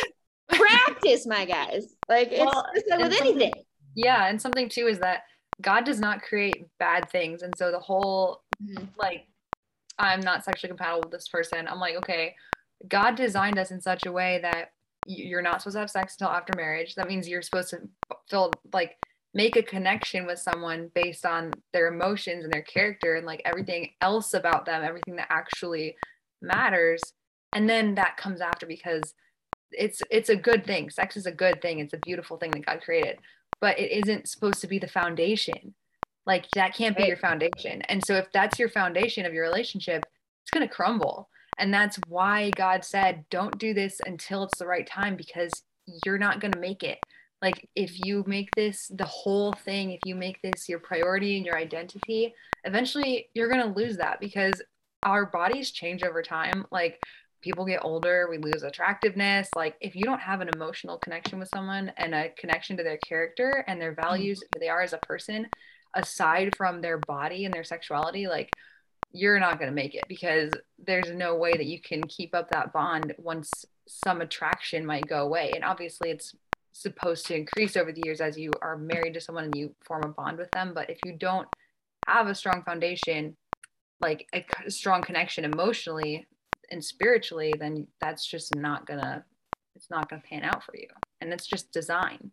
[0.48, 1.93] practice, my guys.
[2.08, 3.52] Like it's well, just like with anything.
[3.94, 5.22] Yeah, and something too is that
[5.62, 7.42] God does not create bad things.
[7.42, 8.84] And so the whole mm-hmm.
[8.98, 9.26] like
[9.98, 11.68] I'm not sexually compatible with this person.
[11.68, 12.34] I'm like, okay,
[12.88, 14.72] God designed us in such a way that
[15.06, 16.94] you're not supposed to have sex until after marriage.
[16.94, 17.88] That means you're supposed to
[18.28, 18.96] feel like
[19.34, 23.90] make a connection with someone based on their emotions and their character and like everything
[24.00, 25.96] else about them, everything that actually
[26.40, 27.00] matters.
[27.54, 29.14] And then that comes after because
[29.78, 30.90] it's it's a good thing.
[30.90, 31.78] Sex is a good thing.
[31.78, 33.18] It's a beautiful thing that God created.
[33.60, 35.74] But it isn't supposed to be the foundation.
[36.26, 37.82] Like that can't be your foundation.
[37.82, 40.04] And so if that's your foundation of your relationship,
[40.42, 44.66] it's going to crumble and that's why God said, don't do this until it's the
[44.66, 45.52] right time because
[46.04, 46.98] you're not going to make it.
[47.42, 51.44] Like, if you make this the whole thing, if you make this your priority and
[51.44, 52.34] your identity,
[52.64, 54.62] eventually you're going to lose that because
[55.02, 56.64] our bodies change over time.
[56.70, 57.02] Like,
[57.44, 59.50] people get older, we lose attractiveness.
[59.54, 62.96] Like, if you don't have an emotional connection with someone and a connection to their
[62.96, 64.48] character and their values, mm-hmm.
[64.54, 65.46] who they are as a person,
[65.92, 68.50] aside from their body and their sexuality, like,
[69.12, 70.50] you're not going to make it because
[70.84, 75.22] there's no way that you can keep up that bond once some attraction might go
[75.22, 75.52] away.
[75.54, 76.34] And obviously, it's
[76.72, 80.02] supposed to increase over the years as you are married to someone and you form
[80.04, 80.72] a bond with them.
[80.74, 81.46] But if you don't
[82.08, 83.36] have a strong foundation,
[84.00, 86.26] like a strong connection emotionally
[86.70, 89.24] and spiritually, then that's just not gonna,
[89.74, 90.88] it's not gonna pan out for you.
[91.20, 92.30] And it's just design.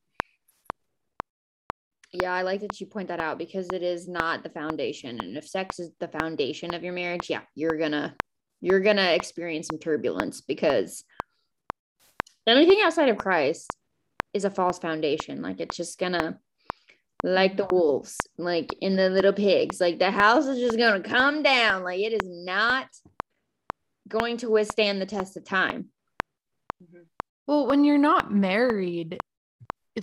[2.13, 5.17] Yeah, I like that you point that out because it is not the foundation.
[5.21, 8.15] And if sex is the foundation of your marriage, yeah, you're gonna
[8.59, 11.03] you're gonna experience some turbulence because
[12.45, 13.75] anything outside of Christ
[14.33, 15.41] is a false foundation.
[15.41, 16.37] Like it's just gonna
[17.23, 21.43] like the wolves, like in the little pigs, like the house is just gonna come
[21.43, 21.83] down.
[21.83, 22.87] Like it is not
[24.11, 25.89] going to withstand the test of time.
[26.83, 27.03] Mm-hmm.
[27.47, 29.17] Well, when you're not married,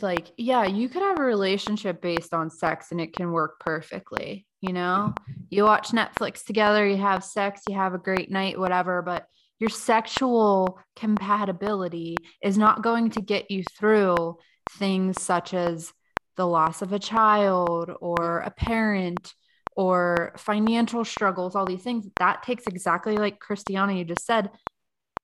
[0.03, 4.47] like yeah you could have a relationship based on sex and it can work perfectly
[4.61, 5.15] you know
[5.49, 9.27] you watch netflix together you have sex you have a great night whatever but
[9.59, 14.37] your sexual compatibility is not going to get you through
[14.73, 15.93] things such as
[16.37, 19.35] the loss of a child or a parent
[19.79, 24.51] or financial struggles all these things that takes exactly like christiana you just said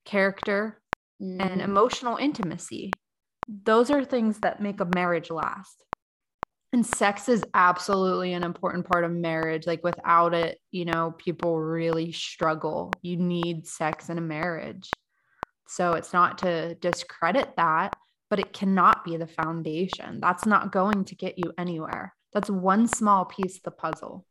[0.04, 0.80] character
[1.20, 1.40] mm.
[1.40, 2.92] and emotional intimacy.
[3.64, 5.80] Those are things that make a marriage last.
[6.72, 9.64] and sex is absolutely an important part of marriage.
[9.66, 12.92] Like without it you know people really struggle.
[13.02, 14.90] You need sex in a marriage.
[15.66, 17.94] So it's not to discredit that
[18.30, 20.18] but it cannot be the foundation.
[20.20, 22.14] That's not going to get you anywhere.
[22.32, 24.26] That's one small piece of the puzzle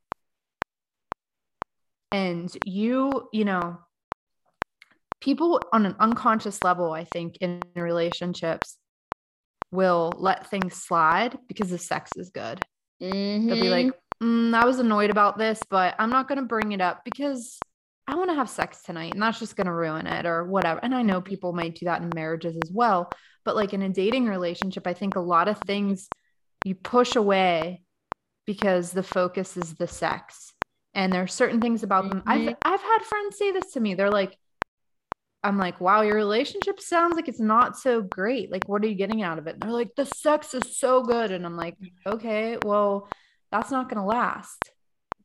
[2.13, 3.77] and you you know
[5.19, 8.77] people on an unconscious level i think in relationships
[9.73, 12.61] will let things slide because the sex is good.
[13.01, 13.47] Mm-hmm.
[13.47, 16.71] They'll be like, mm, I was annoyed about this, but I'm not going to bring
[16.71, 17.59] it up because
[18.07, 20.79] I want to have sex tonight and that's just going to ruin it or whatever.
[20.83, 23.09] And I know people might do that in marriages as well.
[23.43, 26.07] But like in a dating relationship, I think a lot of things
[26.63, 27.81] you push away
[28.45, 30.52] because the focus is the sex.
[30.95, 32.21] And there are certain things about them.
[32.21, 32.49] Mm-hmm.
[32.49, 33.95] I've I've had friends say this to me.
[33.95, 34.37] They're like,
[35.43, 38.51] I'm like, wow, your relationship sounds like it's not so great.
[38.51, 39.55] Like, what are you getting out of it?
[39.55, 41.31] And they're like, the sex is so good.
[41.31, 41.75] And I'm like,
[42.05, 43.09] okay, well,
[43.51, 44.71] that's not going to last.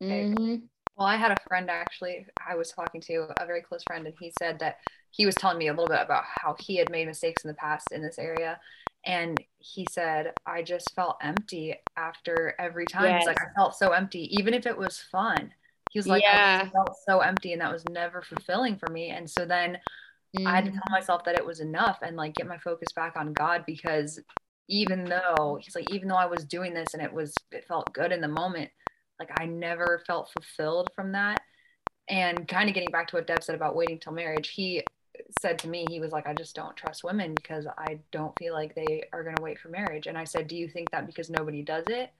[0.02, 0.56] Mm-hmm.
[0.96, 4.14] Well, I had a friend actually, I was talking to a very close friend, and
[4.18, 4.78] he said that
[5.10, 7.54] he was telling me a little bit about how he had made mistakes in the
[7.54, 8.58] past in this area.
[9.04, 13.04] And he said, I just felt empty after every time.
[13.04, 13.26] Yes.
[13.26, 15.52] Like, I felt so empty, even if it was fun.
[15.90, 16.62] He was like, yeah.
[16.64, 19.10] I felt so empty, and that was never fulfilling for me.
[19.10, 19.78] And so then
[20.36, 20.92] mm I had to tell mm.
[20.92, 24.20] myself that it was enough and like get my focus back on God because
[24.68, 27.92] even though he's like, even though I was doing this and it was, it felt
[27.94, 28.70] good in the moment,
[29.18, 31.38] like I never felt fulfilled from that.
[32.10, 34.84] And kind of getting back to what Dev said about waiting till marriage, he
[35.40, 38.54] said to me, he was like, I just don't trust women because I don't feel
[38.54, 40.06] like they are going to wait for marriage.
[40.06, 42.10] And I said, Do you think that because nobody does it?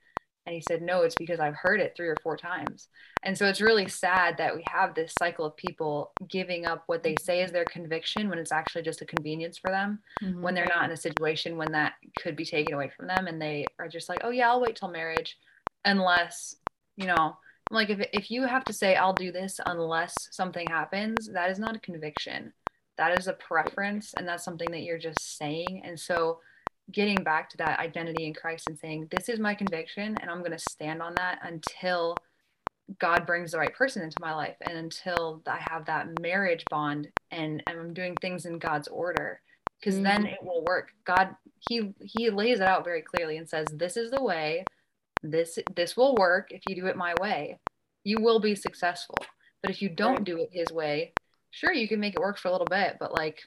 [0.47, 2.89] And he said, No, it's because I've heard it three or four times.
[3.23, 7.03] And so it's really sad that we have this cycle of people giving up what
[7.03, 10.41] they say is their conviction when it's actually just a convenience for them, mm-hmm.
[10.41, 13.27] when they're not in a situation when that could be taken away from them.
[13.27, 15.39] And they are just like, Oh, yeah, I'll wait till marriage.
[15.85, 16.57] Unless,
[16.97, 17.37] you know,
[17.71, 21.59] like if, if you have to say, I'll do this unless something happens, that is
[21.59, 22.53] not a conviction.
[22.99, 24.13] That is a preference.
[24.17, 25.83] And that's something that you're just saying.
[25.85, 26.41] And so,
[26.91, 30.41] getting back to that identity in Christ and saying, This is my conviction, and I'm
[30.41, 32.17] going to stand on that until
[32.99, 37.09] God brings the right person into my life and until I have that marriage bond
[37.31, 39.41] and, and I'm doing things in God's order.
[39.79, 40.05] Because mm-hmm.
[40.05, 40.91] then it will work.
[41.05, 41.37] God,
[41.69, 44.65] He He lays it out very clearly and says, This is the way,
[45.23, 47.59] this this will work if you do it my way.
[48.05, 49.17] You will be successful.
[49.63, 51.13] But if you don't do it his way,
[51.51, 53.43] sure you can make it work for a little bit, but like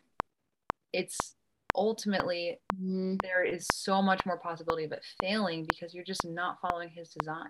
[0.93, 1.35] it's
[1.75, 3.15] ultimately mm-hmm.
[3.21, 7.09] there is so much more possibility of it failing because you're just not following his
[7.09, 7.49] design.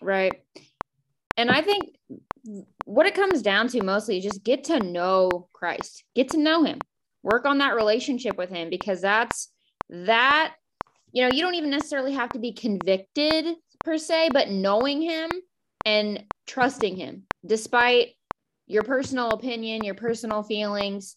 [0.00, 0.42] Right.
[1.36, 1.96] And i think
[2.84, 6.04] what it comes down to mostly is just get to know christ.
[6.14, 6.78] Get to know him.
[7.22, 9.48] Work on that relationship with him because that's
[9.88, 10.54] that
[11.12, 15.30] you know you don't even necessarily have to be convicted per se but knowing him
[15.84, 18.14] and trusting him despite
[18.72, 21.16] your personal opinion your personal feelings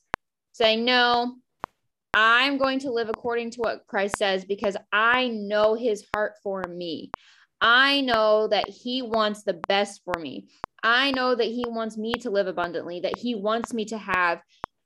[0.53, 1.35] saying no
[2.17, 6.63] I'm going to live according to what Christ says because I know his heart for
[6.63, 7.11] me.
[7.59, 10.47] I know that he wants the best for me.
[10.81, 14.41] I know that he wants me to live abundantly, that he wants me to have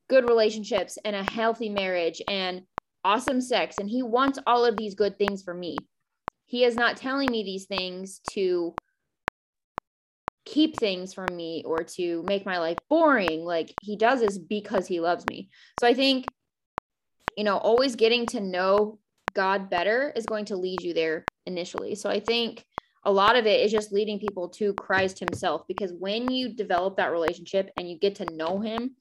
[0.09, 2.63] good relationships and a healthy marriage and
[3.05, 3.77] awesome sex.
[3.77, 5.77] And he wants all of these good things for me.
[6.47, 8.73] He is not telling me these things to
[10.49, 13.45] keep things from me or to make my life boring.
[13.45, 15.49] Like he does this because he loves me.
[15.79, 16.25] So I think
[17.39, 18.99] you know, always getting to know
[19.33, 21.95] God better is going to lead you there initially.
[21.95, 22.65] So I think
[23.05, 26.97] a lot of it is just leading people to Christ Himself because when you develop
[26.97, 28.97] that relationship and you get to know Him,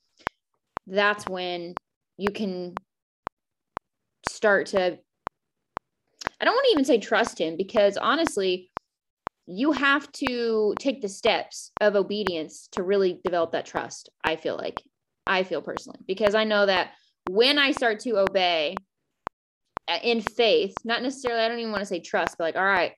[0.87, 1.75] that's when
[2.17, 2.75] you can
[4.29, 4.99] start to.
[6.41, 8.71] I don't want to even say trust Him because honestly,
[9.51, 14.11] you have to take the steps of obedience to really develop that trust.
[14.23, 14.83] I feel like,
[15.27, 16.93] I feel personally, because I know that
[17.25, 18.77] when I start to obey
[19.89, 22.65] uh, in faith, not necessarily, I don't even want to say trust, but like, all
[22.65, 22.93] right,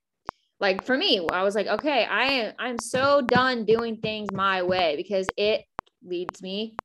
[0.58, 4.62] like for me, I was like, okay, I am I'm so done doing things my
[4.62, 5.64] way because it
[6.04, 6.76] leads me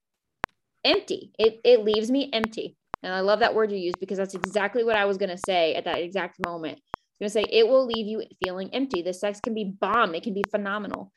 [0.84, 1.34] empty.
[1.38, 2.78] It it leaves me empty.
[3.04, 5.76] And I love that word you used because that's exactly what I was gonna say
[5.76, 6.80] at that exact moment.
[7.20, 9.02] Was gonna say it will leave you feeling empty.
[9.02, 11.12] The sex can be bomb, it can be phenomenal.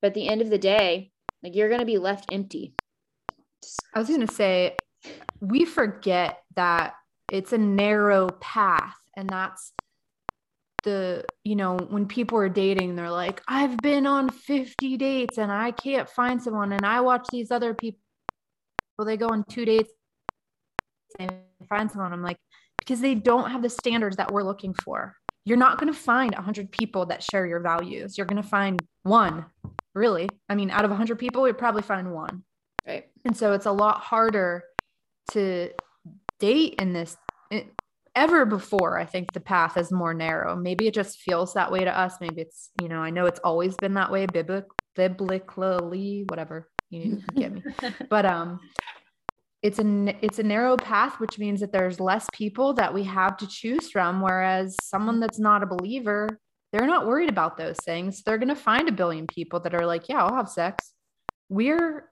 [0.00, 1.10] But at the end of the day,
[1.42, 2.74] like you're gonna be left empty.
[3.94, 4.76] I was gonna say
[5.40, 6.94] we forget that
[7.30, 9.72] it's a narrow path and that's
[10.82, 15.52] the you know when people are dating they're like i've been on 50 dates and
[15.52, 18.00] i can't find someone and i watch these other people
[18.98, 19.92] well they go on two dates
[21.18, 21.30] and
[21.68, 22.38] find someone i'm like
[22.78, 25.14] because they don't have the standards that we're looking for
[25.44, 28.16] you're not going to find 100 people that share your values.
[28.16, 29.46] You're going to find one,
[29.94, 30.28] really.
[30.48, 32.44] I mean, out of 100 people, you'd probably find one.
[32.86, 33.06] Right.
[33.24, 34.64] And so it's a lot harder
[35.32, 35.70] to
[36.38, 37.16] date in this
[37.50, 37.68] it,
[38.14, 38.98] ever before.
[38.98, 40.56] I think the path is more narrow.
[40.56, 42.14] Maybe it just feels that way to us.
[42.20, 44.64] Maybe it's, you know, I know it's always been that way biblic,
[44.94, 46.68] biblically, whatever.
[46.90, 47.62] You get me.
[48.08, 48.60] but um
[49.62, 53.36] it's a it's a narrow path which means that there's less people that we have
[53.36, 56.28] to choose from whereas someone that's not a believer
[56.72, 58.22] they're not worried about those things.
[58.22, 60.92] They're going to find a billion people that are like yeah i'll have sex.
[61.48, 62.08] We're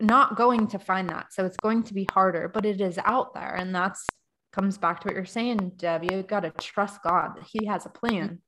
[0.00, 3.34] not going to find that so it's going to be harder but it is out
[3.34, 4.06] there and that's
[4.52, 7.86] comes back to what you're saying dev you got to trust god that he has
[7.86, 8.40] a plan.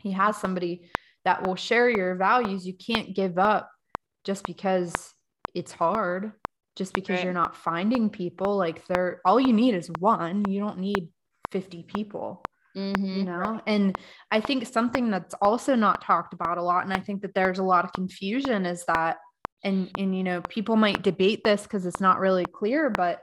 [0.00, 0.90] He has somebody
[1.24, 2.66] that will share your values.
[2.66, 3.68] You can't give up
[4.24, 5.12] just because
[5.54, 6.32] it's hard
[6.76, 7.24] just because Right.
[7.24, 10.44] you're not finding people like they're all you need is one.
[10.48, 11.08] You don't need
[11.50, 12.42] 50 people
[12.76, 13.06] Mm-hmm.
[13.06, 13.58] you know?
[13.66, 13.96] And
[14.30, 17.58] i think something that's also not talked about a lot and i think that there's
[17.58, 19.16] a lot of confusion is that
[19.64, 23.20] and and you know people might debate this because it's not really clear but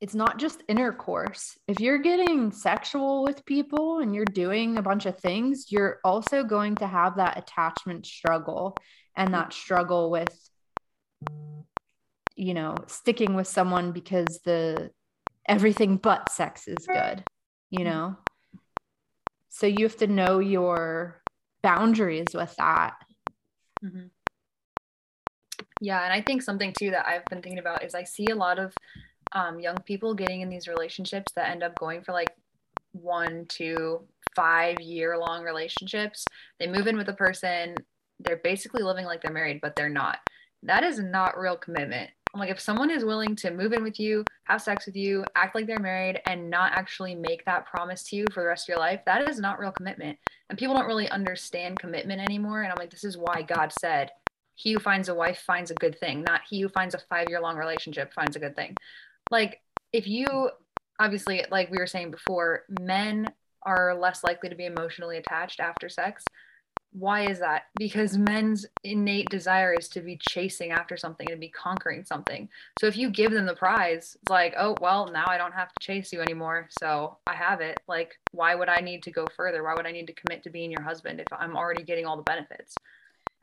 [0.00, 1.58] it's not just intercourse.
[1.66, 6.44] If you're getting sexual with people and you're doing a bunch of things you're also
[6.44, 8.76] going to have that attachment struggle
[9.16, 10.34] and that struggle with
[12.38, 14.90] you know sticking with someone because the
[15.46, 17.24] everything but sex is good
[17.70, 18.16] you know
[19.48, 21.20] so you have to know your
[21.62, 22.94] boundaries with that
[23.84, 24.10] Mhm.
[25.80, 28.34] Yeah, and I think something too that I've been thinking about is I see a
[28.34, 28.74] lot of
[29.32, 32.32] um, young people getting in these relationships that end up going for like
[32.92, 34.00] one, two,
[34.34, 36.28] five year long relationships.
[36.58, 37.76] They move in with a person,
[38.20, 40.18] they're basically living like they're married, but they're not.
[40.64, 42.10] That is not real commitment.
[42.38, 45.24] I'm like, if someone is willing to move in with you, have sex with you,
[45.34, 48.66] act like they're married, and not actually make that promise to you for the rest
[48.66, 50.16] of your life, that is not real commitment.
[50.48, 52.62] And people don't really understand commitment anymore.
[52.62, 54.12] And I'm like, this is why God said,
[54.54, 57.26] he who finds a wife finds a good thing, not he who finds a five
[57.28, 58.76] year long relationship finds a good thing.
[59.32, 59.60] Like,
[59.92, 60.50] if you
[61.00, 63.32] obviously, like we were saying before, men
[63.64, 66.22] are less likely to be emotionally attached after sex.
[66.92, 67.64] Why is that?
[67.78, 72.48] Because men's innate desire is to be chasing after something and to be conquering something.
[72.80, 75.68] So if you give them the prize, it's like, oh, well, now I don't have
[75.68, 76.68] to chase you anymore.
[76.80, 77.78] So I have it.
[77.86, 79.62] Like, why would I need to go further?
[79.62, 82.16] Why would I need to commit to being your husband if I'm already getting all
[82.16, 82.74] the benefits?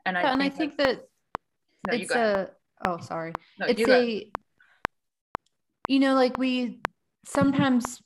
[0.04, 1.08] And I, and i think, think that
[1.84, 2.50] that, no, it's a
[2.86, 4.30] oh sorry No, it's a
[5.88, 6.80] you know like we
[7.24, 8.02] sometimes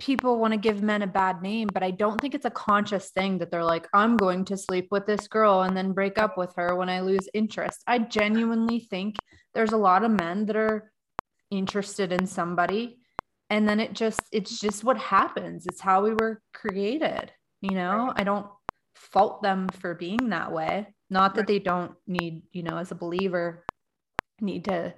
[0.00, 3.10] people want to give men a bad name but i don't think it's a conscious
[3.10, 6.36] thing that they're like i'm going to sleep with this girl and then break up
[6.38, 9.14] with her when i lose interest i genuinely think
[9.54, 10.90] there's a lot of men that are
[11.50, 12.98] interested in somebody
[13.50, 17.30] and then it just it's just what happens it's how we were created
[17.60, 18.14] you know Right.
[18.16, 18.46] i don't
[18.94, 21.46] fault them for being that way not that Right.
[21.48, 23.66] they don't need you know as a believer
[24.40, 24.94] need to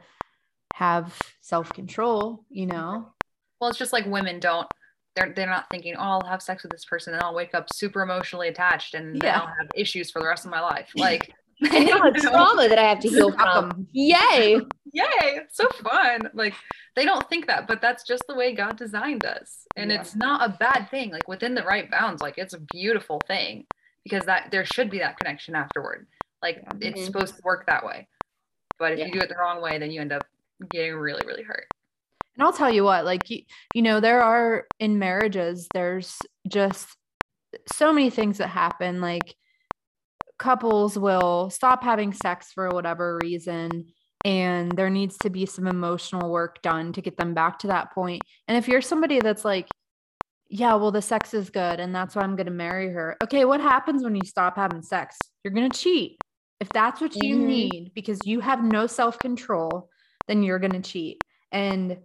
[0.73, 3.13] have self-control you know
[3.61, 4.67] Well, it's just like women don't.
[5.15, 7.73] They're they're not thinking, oh, I'll have sex with this person and I'll wake up
[7.73, 9.41] super emotionally attached and then Yeah.
[9.41, 10.91] I'll have issues for the rest of my life.
[10.97, 13.87] Like, it's trauma that I have to heal from.
[13.93, 14.57] Yay.
[14.93, 16.29] yay, it's so fun.
[16.35, 16.55] Like,
[16.97, 20.01] they don't think that, but that's just the way God designed us, and Yeah.
[20.01, 21.11] it's not a bad thing.
[21.11, 23.67] Like within the right bounds, like it's a beautiful thing
[24.05, 26.07] because that there should be that connection afterward.
[26.43, 26.89] Like Yeah.
[26.89, 27.05] it's mm-hmm.
[27.07, 28.09] supposed to work that way,
[28.79, 29.07] but if Yeah.
[29.07, 30.25] you do it the wrong way, then you end up
[30.71, 31.67] getting really really hurt.
[32.37, 33.43] And I'll tell you what, like, you,
[33.75, 36.97] you know, there are in marriages, there's just
[37.67, 39.01] so many things that happen.
[39.01, 39.35] Like,
[40.39, 43.87] couples will stop having sex for whatever reason,
[44.25, 47.93] and there needs to be some emotional work done to get them back to that
[47.93, 48.25] point.
[48.49, 49.73] And if you're somebody that's like,
[50.49, 53.17] yeah, well, the sex is good, and that's why I'm going to marry her.
[53.23, 55.31] Okay, what happens when you stop having sex?
[55.45, 56.21] You're going to cheat.
[56.61, 57.47] If that's what you Mhm.
[57.47, 59.91] need because you have no self control,
[60.29, 61.25] then you're going to cheat.
[61.51, 61.99] And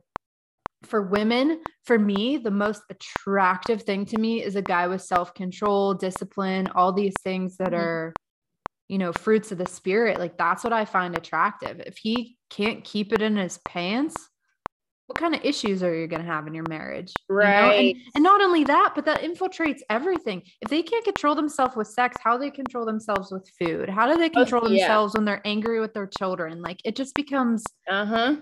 [0.88, 5.34] for women, for me, the most attractive thing to me is a guy with self
[5.34, 7.78] control, discipline, all these things that Mhm.
[7.80, 8.14] are,
[8.88, 10.18] you know, fruits of the spirit.
[10.20, 11.82] Like that's what I find attractive.
[11.86, 14.30] If he can't keep it in his pants,
[15.08, 17.14] what kind of issues are you going to have in your marriage?
[17.30, 17.42] you know?
[17.42, 17.96] And- Right.
[18.16, 20.44] And, not only that, but that infiltrates everything.
[20.62, 23.88] If they can't control themselves with sex, how do they control themselves with food?
[23.90, 24.80] How do they control Oh, yeah.
[24.88, 26.62] themselves when they're angry with their children?
[26.62, 28.36] Like it just becomes Uh huh.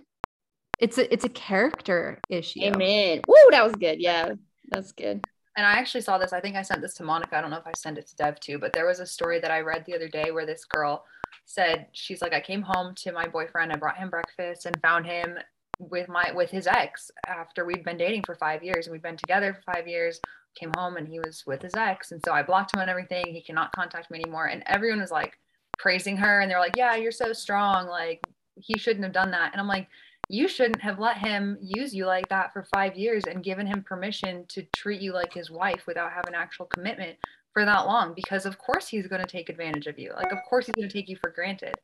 [0.79, 2.61] It's a it's a character issue.
[2.63, 3.21] Amen.
[3.27, 3.99] Woo, that was good.
[3.99, 4.33] Yeah,
[4.69, 5.23] that's good.
[5.57, 6.33] And I actually saw this.
[6.33, 7.37] I think I sent this to Monica.
[7.37, 9.39] I don't know if I sent it to Dev too, but there was a story
[9.39, 11.05] that I read the other day where this girl
[11.45, 15.05] said she's like, I came home to my boyfriend, I brought him breakfast and found
[15.05, 15.37] him
[15.79, 19.17] with my with his ex after we'd been dating for five years and we've been
[19.17, 20.19] together for five years,
[20.55, 22.11] came home and he was with his ex.
[22.11, 23.25] And so I blocked him on everything.
[23.27, 24.47] He cannot contact me anymore.
[24.47, 25.37] And everyone was like
[25.77, 27.87] praising her and they're like, yeah, you're so strong.
[27.87, 29.51] Like he shouldn't have done that.
[29.51, 29.87] And I'm like,
[30.29, 33.83] you shouldn't have let him use you like that for five years and given him
[33.83, 37.17] permission to treat you like his wife without having actual commitment
[37.53, 40.11] for that long because of course he's going to take advantage of you.
[40.15, 41.75] Like of course he's going to take you for granted.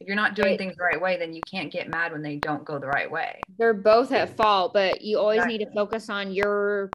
[0.00, 2.36] If you're not doing things the right way then you can't get mad when they
[2.36, 3.40] don't go the right way.
[3.58, 5.58] They're both at fault, but you always Exactly.
[5.58, 6.90] need to focus on your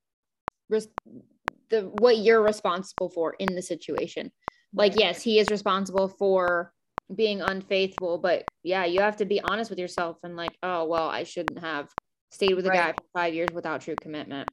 [0.70, 4.32] the what you're responsible for in the situation.
[4.74, 6.74] Like yes, he is responsible for
[7.14, 11.10] being unfaithful, but yeah, you have to be honest with yourself and like, oh well,
[11.10, 11.90] I shouldn't have
[12.32, 14.50] stayed with a guy for 5 years without true commitment.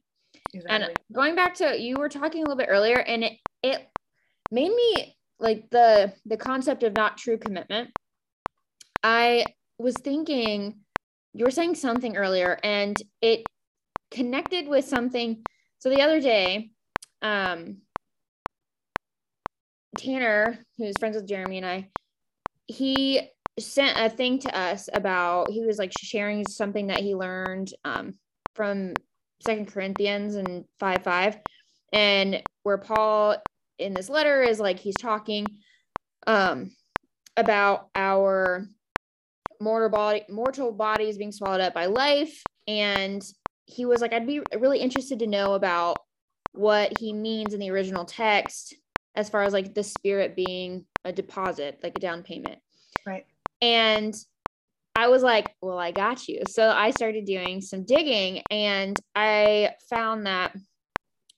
[0.53, 3.33] exactly And going back to you were talking a little bit earlier and it
[3.63, 3.87] it
[4.51, 7.89] made me like the the concept of not true commitment.
[9.03, 9.45] I
[9.77, 10.79] was thinking
[11.33, 13.45] you were saying something earlier and it
[14.09, 15.43] connected with something
[15.79, 16.71] so the other day
[17.21, 17.77] um
[19.97, 21.89] Tanner who's friends with Jeremy and I
[22.67, 27.73] he sent a thing to us about he was like sharing something that he learned
[27.83, 28.13] um
[28.53, 28.93] from
[29.41, 31.39] second corinthians and 5 5
[31.93, 33.35] and where paul
[33.79, 35.57] in this letter is like he's talking
[36.27, 36.71] um
[37.35, 38.67] about our
[39.59, 43.23] mortal body mortal bodies being swallowed up by life and
[43.65, 46.01] he was like i'd be really interested to know about
[46.51, 48.75] what he means in the original text
[49.17, 52.59] as far as like the spirit being a deposit like a down payment
[53.05, 53.25] right
[53.61, 54.15] and
[54.97, 56.41] I was like, well, I got you.
[56.49, 60.53] So I started doing some digging and I found that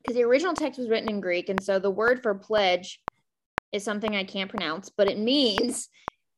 [0.01, 1.49] because the original text was written in Greek.
[1.49, 3.01] And so the word for pledge
[3.73, 5.89] is something I can't pronounce, but it means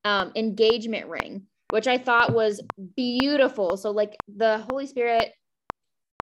[0.04, 2.60] um, engagement ring, which I thought was
[2.98, 3.78] beautiful.
[3.78, 5.32] So, like, the Holy Spirit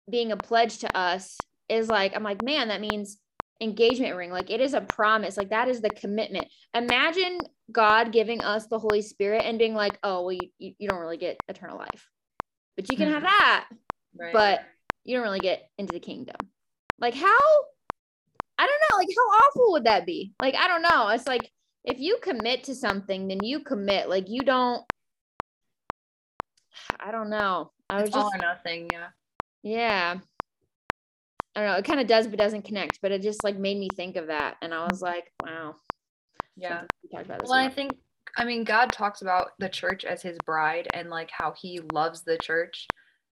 [0.09, 1.37] being a pledge to us
[1.69, 3.17] is like, I'm like, man, that means
[3.61, 4.31] engagement ring.
[4.31, 5.37] Like, it is a promise.
[5.37, 6.47] Like, that is the commitment.
[6.73, 7.39] Imagine
[7.71, 11.17] God giving us the Holy Spirit and being like, oh, well, you, you, don't really
[11.17, 12.09] get eternal life,
[12.75, 13.27] but you can have Mhm.
[13.27, 13.67] that,
[14.19, 14.63] right but
[15.03, 16.35] you don't really get into the kingdom.
[16.99, 17.39] Like, how?
[18.57, 18.97] I don't know.
[18.97, 20.33] Like, how awful would that be?
[20.41, 21.07] Like, I don't know.
[21.09, 21.51] It's like,
[21.83, 24.09] if you commit to something, then you commit.
[24.09, 24.83] Like, you don't,
[26.99, 27.71] I don't know.
[27.89, 29.07] I was it's all or nothing yeah
[29.63, 30.17] yeah.
[31.55, 31.77] I don't know.
[31.77, 32.99] It kind of does, but doesn't connect.
[33.01, 34.57] But it just like made me think of that.
[34.61, 35.75] And I was like, wow.
[36.55, 37.91] yeah something we talked about this well i think
[38.37, 42.23] i mean god talks about the church as his bride and like how he loves
[42.23, 42.87] the church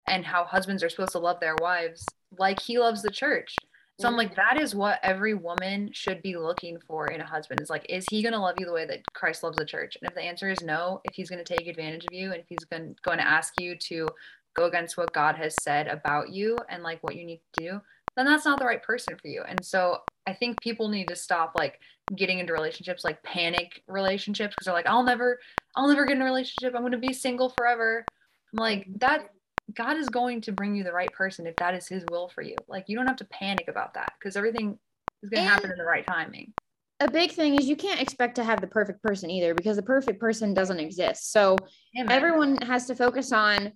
[0.08, 2.06] and how husbands are supposed to love their wives
[2.38, 3.56] like he loves the church
[4.00, 4.56] so i'm like mm-hmm.
[4.56, 8.06] that is what every woman should be looking for in a husband is like is
[8.10, 10.22] he going to love you the way that christ loves the church and if the
[10.22, 12.96] answer is no if he's going to take advantage of you and if he's going,
[13.04, 14.08] going to ask you to
[14.56, 17.82] go against what god has said about you and like what you need to do
[18.20, 19.98] then that's not the right person for you and so
[20.28, 21.80] i think people need to stop like
[22.16, 25.40] getting into relationships like panic relationships because they're like i'll never
[25.76, 28.06] i'll never get in a relationship i'm going to be single forever
[28.54, 29.30] i'm like that
[29.74, 32.42] god is going to bring you the right person if that is his will for
[32.42, 34.78] you like you don't have to panic about that because everything
[35.24, 36.54] is going to happen in the right timing
[37.00, 39.84] a big thing is you can't expect to have the perfect person either because the
[39.84, 41.32] perfect person doesn't exist.
[41.32, 41.56] So
[41.98, 42.12] Amen.
[42.12, 43.72] everyone has to focus on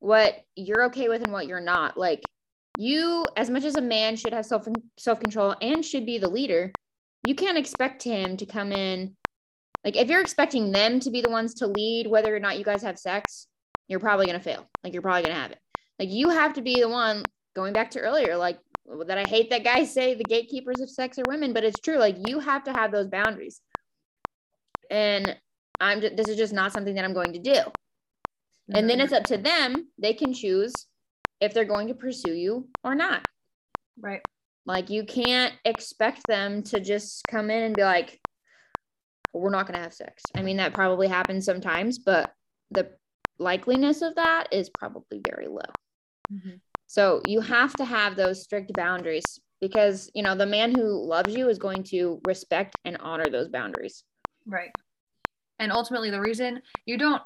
[0.00, 1.96] what you're okay with and what you're not.
[1.96, 2.24] Like
[2.76, 4.66] you, as much as a man should have self
[4.98, 6.74] self control and should be the leader,
[7.22, 9.16] you can't expect him to come in.
[9.84, 12.64] Like if you're expecting them to be the ones to lead, whether or not you
[12.64, 13.48] guys have sex,
[13.88, 14.68] you're probably gonna fail.
[14.84, 15.60] Like you're probably gonna have it.
[15.98, 17.30] Like you have to be the one.
[17.54, 18.58] Going back to earlier, like
[19.06, 21.96] that I hate that guys say the gatekeepers of sex are women, but it's true.
[21.98, 23.62] Like you have to have those boundaries.
[24.90, 25.36] And
[25.80, 27.60] I'm just, this is just not something that I'm going to do.
[28.74, 29.04] And then Mhm.
[29.04, 29.90] it's up to them.
[29.98, 30.86] They can choose
[31.40, 33.22] if they're going to pursue you or not.
[34.00, 34.22] right
[34.64, 38.20] Like you can't expect them to just come in and be like,
[39.32, 40.22] we're not going to have sex.
[40.34, 42.32] I mean, that probably happens sometimes, but
[42.70, 42.90] the
[43.38, 45.60] likeliness of that is probably very low.
[46.32, 46.60] Mhm.
[46.86, 51.34] So you have to have those strict boundaries because, you know, the man who loves
[51.34, 54.04] you is going to respect and honor those boundaries.
[54.46, 54.70] Right.
[55.58, 57.22] And ultimately, the reason you don't,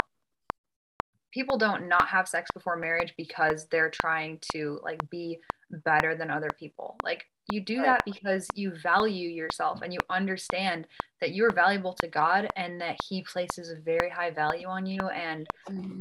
[1.31, 6.29] people don't not have sex before marriage because they're trying to like be better than
[6.29, 6.99] other people.
[7.03, 10.87] Like you do that because you value yourself and you understand
[11.19, 14.85] that you are valuable to God and that He places a very high value on
[14.85, 15.49] you and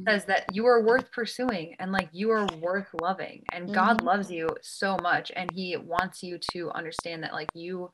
[0.09, 3.45] says that you are worth pursuing and like you are worth loving.
[3.51, 4.05] And God Mhm.
[4.05, 7.91] loves you so much and He wants you to understand that like you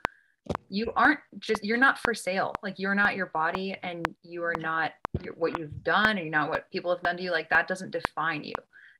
[0.68, 4.54] you aren't just you're not for sale like you're not your body and you are
[4.58, 4.92] not
[5.36, 7.90] what you've done and you're not what people have done to you like that doesn't
[7.90, 8.54] define you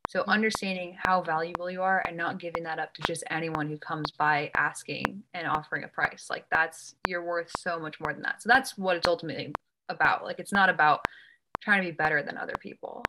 [0.08, 0.30] So mm-hmm.
[0.30, 4.10] understanding how valuable you are and not giving that up to just anyone who comes
[4.12, 6.28] by asking and offering a price.
[6.30, 8.42] Like that's you're worth so much more than that.
[8.42, 9.52] So that's what it's ultimately
[9.88, 10.24] about.
[10.24, 11.00] Like it's not about
[11.60, 13.02] trying to be better than other people.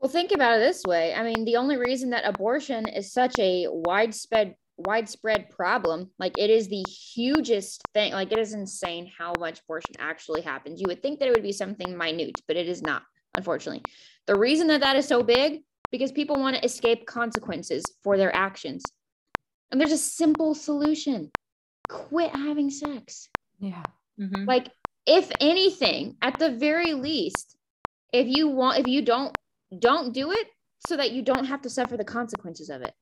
[0.00, 1.14] Well, think about it this way.
[1.14, 6.50] I mean, the only reason that abortion is such a widespread widespread problem, like it
[6.50, 8.12] is the hugest thing.
[8.12, 10.80] Like it is insane how much abortion actually happens.
[10.80, 13.02] You would think that it would be something minute, but it is not,
[13.36, 13.82] unfortunately.
[14.26, 18.34] The reason that that is so big because people want to escape consequences for their
[18.34, 18.82] actions.
[19.70, 21.30] And there's a simple solution.
[21.88, 23.28] Quit having sex.
[23.58, 23.82] Yeah.
[24.20, 24.44] Mm-hmm.
[24.44, 24.68] Like
[25.06, 27.56] if anything, at the very least,
[28.12, 29.36] if you want if you don't
[29.78, 30.48] don't do it
[30.86, 32.92] so that you don't have to suffer the consequences of it.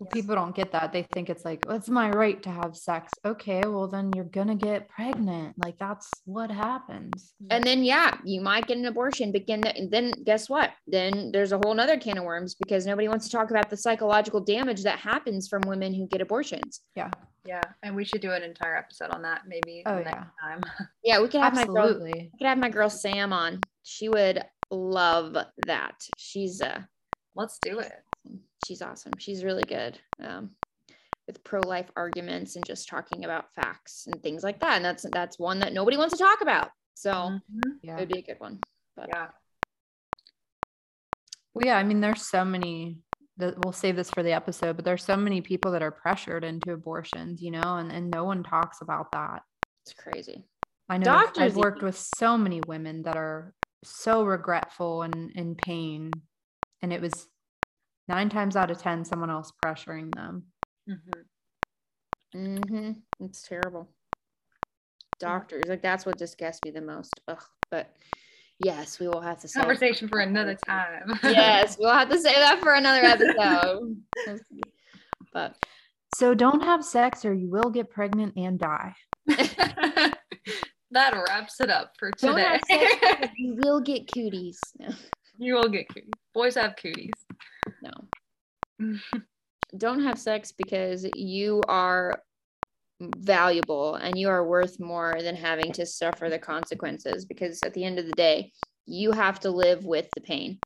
[0.00, 0.92] Well, people don't get that.
[0.92, 3.12] They think it's like, well, it's my right to have sex.
[3.24, 5.54] Okay, well, then you're going to get pregnant.
[5.64, 7.32] Like, that's what happens.
[7.50, 10.72] And then, yeah, you might get an abortion, but then, then guess what?
[10.88, 13.76] Then there's a whole other can of worms because nobody wants to talk about the
[13.76, 16.80] psychological damage that happens from women who get abortions.
[16.96, 17.10] Yeah.
[17.46, 17.60] Yeah.
[17.82, 20.24] And we should do an entire episode on that maybe Oh, next yeah.
[20.42, 20.60] time.
[21.04, 22.30] Yeah, we could have my girl, Absolutely.
[22.32, 23.60] we could have my girl Sam on.
[23.84, 25.36] She would love
[25.66, 25.94] that.
[26.16, 26.80] She's uh
[27.36, 27.92] Let's do it.
[28.64, 29.12] She's awesome.
[29.18, 30.50] She's really good um,
[31.26, 34.76] with pro life arguments and just talking about facts and things like that.
[34.76, 36.70] And that's that's one that nobody wants to talk about.
[36.94, 37.78] So Mhm.
[37.82, 38.60] it would be a good one.
[38.96, 39.28] But Yeah.
[41.54, 41.76] Well, yeah.
[41.76, 42.98] I mean, there's so many
[43.36, 46.44] that we'll save this for the episode, but there's so many people that are pressured
[46.44, 49.42] into abortions, you know, and, and no one talks about that.
[49.84, 50.44] it's crazy.
[50.88, 55.54] I know Doctors I've worked with so many women that are so regretful and in
[55.56, 56.22] pain.
[56.82, 57.26] And it was
[58.08, 60.44] nine times out of 10, someone else pressuring them.
[60.88, 61.24] Mhm.
[62.34, 63.24] Mm-hmm.
[63.24, 63.88] It's terrible.
[65.20, 67.20] Doctors, like that's what disgusts me the most.
[67.28, 67.42] Ugh.
[67.70, 67.94] But
[68.58, 71.18] yes, we will have to say Conversation for another time.
[71.22, 73.96] yes, we'll have to say that for another episode.
[75.32, 75.54] but
[76.16, 78.94] So don't have sex or you will get pregnant and die.
[79.26, 82.42] that wraps it up for don't today.
[82.48, 84.58] have sex, you will get cooties.
[85.38, 86.10] You will get cooties.
[86.34, 87.12] Boys have cooties.
[89.76, 92.22] don't have sex because you are
[93.00, 97.84] valuable and you are worth more than having to suffer the consequences because at the
[97.84, 98.52] end of the day
[98.86, 100.60] you have to live with the pain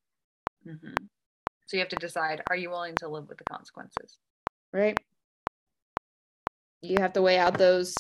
[0.67, 1.09] Mhm.
[1.67, 4.19] So you have to decide: Are you willing to live with the consequences?
[4.73, 5.01] right
[6.83, 7.97] you have to weigh out those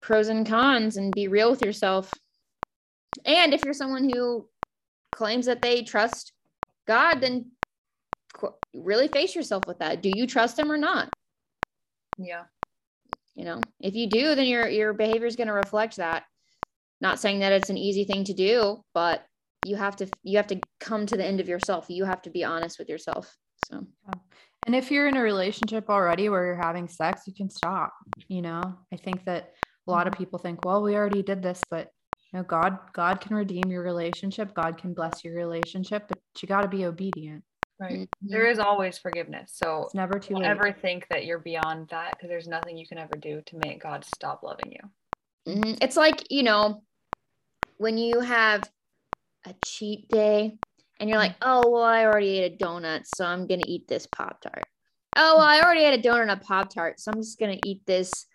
[0.00, 2.18] pros and cons and be real with yourself
[3.24, 4.48] and if you're someone who
[5.12, 6.32] claims that they trust
[6.86, 7.50] god then
[8.74, 11.08] really face yourself with that do you trust him or not
[12.18, 12.44] Yeah.
[13.34, 16.24] you know if you do then your your behavior is going to reflect that
[17.00, 19.24] not saying that it's an easy thing to do but
[19.64, 22.30] you have to you have to come to the end of yourself you have to
[22.30, 23.86] be honest with yourself so
[24.66, 27.92] And if you're in a relationship already where you're having sex, you can stop.
[28.28, 28.62] You know,
[28.92, 29.52] I think that
[29.86, 30.22] a lot of mm-hmm.
[30.22, 31.90] people think, well, we already did this, but
[32.32, 34.54] you know, God, God can redeem your relationship.
[34.54, 37.44] God can bless your relationship, but you got to be obedient.
[37.78, 38.00] Right.
[38.00, 38.08] Mhm.
[38.22, 39.52] There is always forgiveness.
[39.54, 40.44] So It's never too late.
[40.46, 43.82] ever think that you're beyond that because there's nothing you can ever do to make
[43.82, 45.52] God stop loving you.
[45.52, 45.78] Mhm.
[45.82, 46.84] It's like, you know,
[47.78, 48.62] when you have
[49.44, 50.56] a cheat day
[51.00, 53.88] and you're like, oh, well, I already ate a donut, so I'm going to eat
[53.88, 54.64] this Pop Tart.
[55.16, 57.58] Oh, well, I already had a donut and a Pop Tart, so I'm just going
[57.58, 58.26] to eat this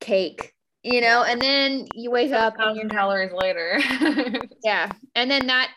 [0.00, 3.78] cake, you know, and then you wake up you're thousand calories later.
[4.64, 5.70] yeah and then that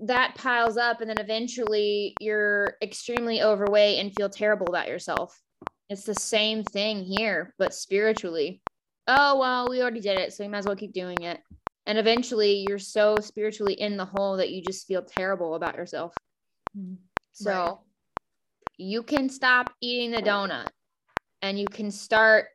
[0.00, 5.40] that piles up and then eventually you're extremely overweight and feel terrible about yourself
[5.88, 8.62] it's the same thing here but spiritually
[9.08, 11.40] oh well we already did it so we might as well keep doing it
[11.86, 16.20] and eventually you're so spiritually in the hole that you just feel terrible about yourself
[16.74, 17.08] Mhm.
[17.32, 17.78] so Right.
[18.76, 20.70] you can stop eating the donut
[21.42, 22.46] and you can start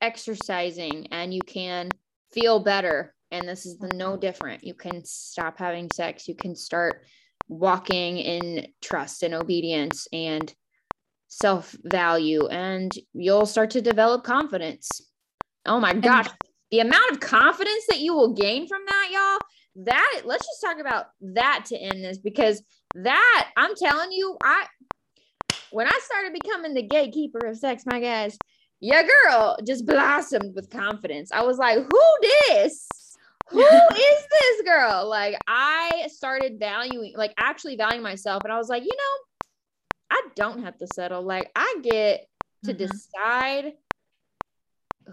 [0.00, 1.98] exercising and you can
[2.30, 3.14] feel better.
[3.32, 4.62] And this is the no different.
[4.62, 6.28] You can stop having sex.
[6.28, 7.06] You can start
[7.48, 10.52] walking in trust and obedience and
[11.28, 15.00] self value, and you'll start to develop confidence.
[15.66, 16.28] Oh my gosh,
[16.70, 19.48] the amount of confidence that you will gain from that, y'all.
[19.86, 22.62] That let's just talk about that to end this because
[22.94, 24.66] that I'm telling you, I
[25.70, 28.38] when I started becoming the gatekeeper of sex, my guys,
[28.80, 31.32] your girl just blossomed with confidence.
[31.32, 32.86] I was like, who this?
[33.52, 35.08] Who is this girl?
[35.08, 40.22] Like I started valuing, like actually valuing myself, and I was like, you know, I
[40.36, 41.22] don't have to settle.
[41.22, 42.26] Like I get
[42.64, 42.78] to Mhm.
[42.78, 43.72] decide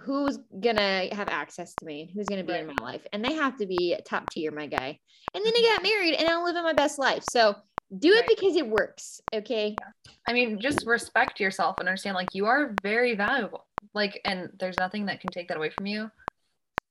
[0.02, 3.34] who's gonna have access to me and who's gonna be in my life and they
[3.34, 5.00] have to be top tier my guy
[5.34, 7.56] and then i got married and i'm living my best life so
[7.98, 8.30] Do it Right.
[8.30, 9.20] because it works.
[9.34, 9.80] Okay.
[10.28, 13.66] I mean, just respect yourself and understand like you are very valuable.
[13.96, 16.12] Like, and there's nothing that can take that away from you.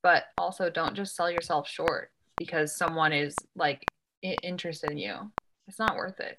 [0.01, 3.85] But also, don't just sell yourself short because someone is like
[4.21, 5.31] interested in you.
[5.67, 6.35] It's not worth it.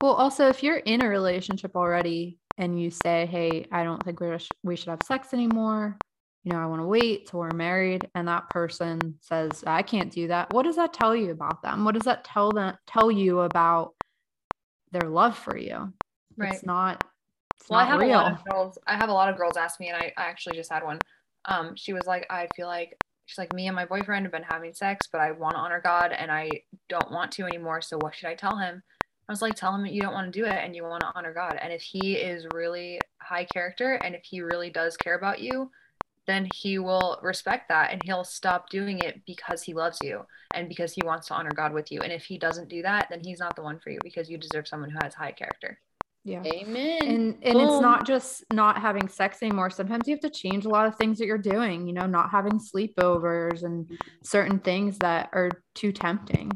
[0.00, 4.20] Well, also, if you're in a relationship already and you say, "Hey, I don't think
[4.20, 5.96] we sh- we should have sex anymore,"
[6.42, 10.10] you know, I want to wait till we're married, and that person says, "I can't
[10.10, 11.84] do that," what does that tell you about them?
[11.84, 13.94] What does that tell them tell you about
[14.90, 15.92] their love for you?
[16.36, 16.54] Right.
[16.54, 17.04] It's not.
[17.60, 18.10] It's well, I have real.
[18.10, 18.78] a lot of girls.
[18.86, 20.98] I have a lot of girls ask me, and I, I actually just had one.
[21.46, 24.44] Um, she was like, I feel like she's like me and my boyfriend have been
[24.48, 26.50] having sex, but I want to honor God, and I
[26.88, 27.80] don't want to anymore.
[27.80, 28.82] So what should I tell him?
[29.28, 31.12] I was like, tell him you don't want to do it and you want to
[31.14, 31.56] honor God.
[31.62, 35.70] And if he is really high character and if he really does care about you,
[36.26, 40.24] then he will respect that and he'll stop doing it because he loves you
[40.54, 42.00] and because he wants to honor God with you.
[42.00, 44.38] And if he doesn't do that, then he's not the one for you because you
[44.38, 45.78] deserve someone who has high character.
[46.24, 46.42] Yeah.
[46.46, 46.98] Amen.
[47.02, 47.68] and and Boom.
[47.68, 50.94] it's not just not having sex anymore sometimes you have to change a lot of
[50.94, 53.90] things that you're doing you know not having sleepovers and
[54.22, 56.50] certain things that are too tempting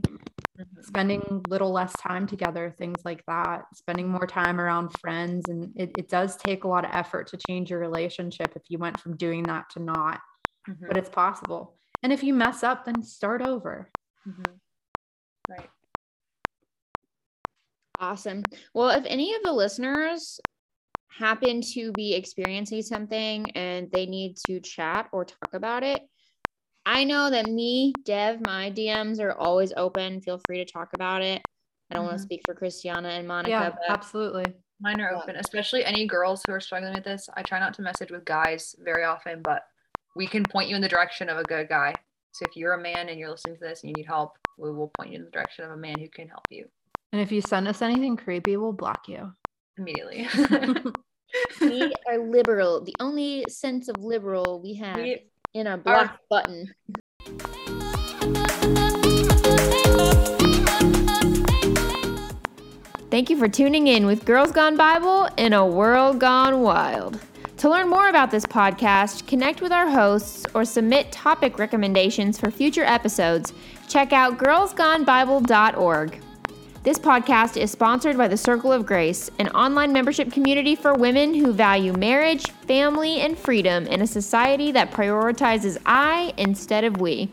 [0.82, 5.90] spending little less time together things like that spending more time around friends and it,
[5.98, 9.16] it does take a lot of effort to change your relationship if you went from
[9.16, 10.20] doing that to not
[10.68, 10.86] Mhm.
[10.88, 13.90] but it's possible and if you mess up then start over
[14.26, 14.44] Mhm.
[15.48, 15.70] Right.
[18.01, 18.42] Awesome.
[18.74, 20.40] Well, if any of the listeners
[21.09, 26.03] happen to be experiencing something and they need to chat or talk about it,
[26.84, 30.20] I know that me, Dev, my DMs are always open.
[30.20, 31.42] Feel free to talk about it.
[31.90, 32.24] I don't want to mm-hmm.
[32.24, 34.44] speak for Christiana and Monica, yeah but absolutely
[34.80, 35.22] Mine are Yeah.
[35.22, 37.28] open, especially any girls who are struggling with this.
[37.34, 39.62] I try not to message with guys very often, but
[40.14, 41.94] we can point you in the direction of a good guy.
[42.32, 44.70] So if you're a man and you're listening to this and you need help, we
[44.70, 46.66] will point you in the direction of a man who can help you
[47.16, 49.32] and if you send us anything creepy we'll block you
[49.78, 50.28] immediately.
[51.62, 52.84] we are liberal.
[52.84, 56.74] The only sense of liberal we have We in a block button.
[63.10, 67.18] Thank you for tuning in with Girls Gone Bible in a World Gone Wild.
[67.58, 72.50] To learn more about this podcast, connect with our hosts, or submit topic recommendations for
[72.50, 73.54] future episodes,
[73.88, 76.20] check out girlsgonebible.org.
[76.87, 81.34] This podcast is sponsored by the Circle of Grace, an online membership community for women
[81.34, 87.32] who value marriage, family, and freedom in a society that prioritizes I instead of we.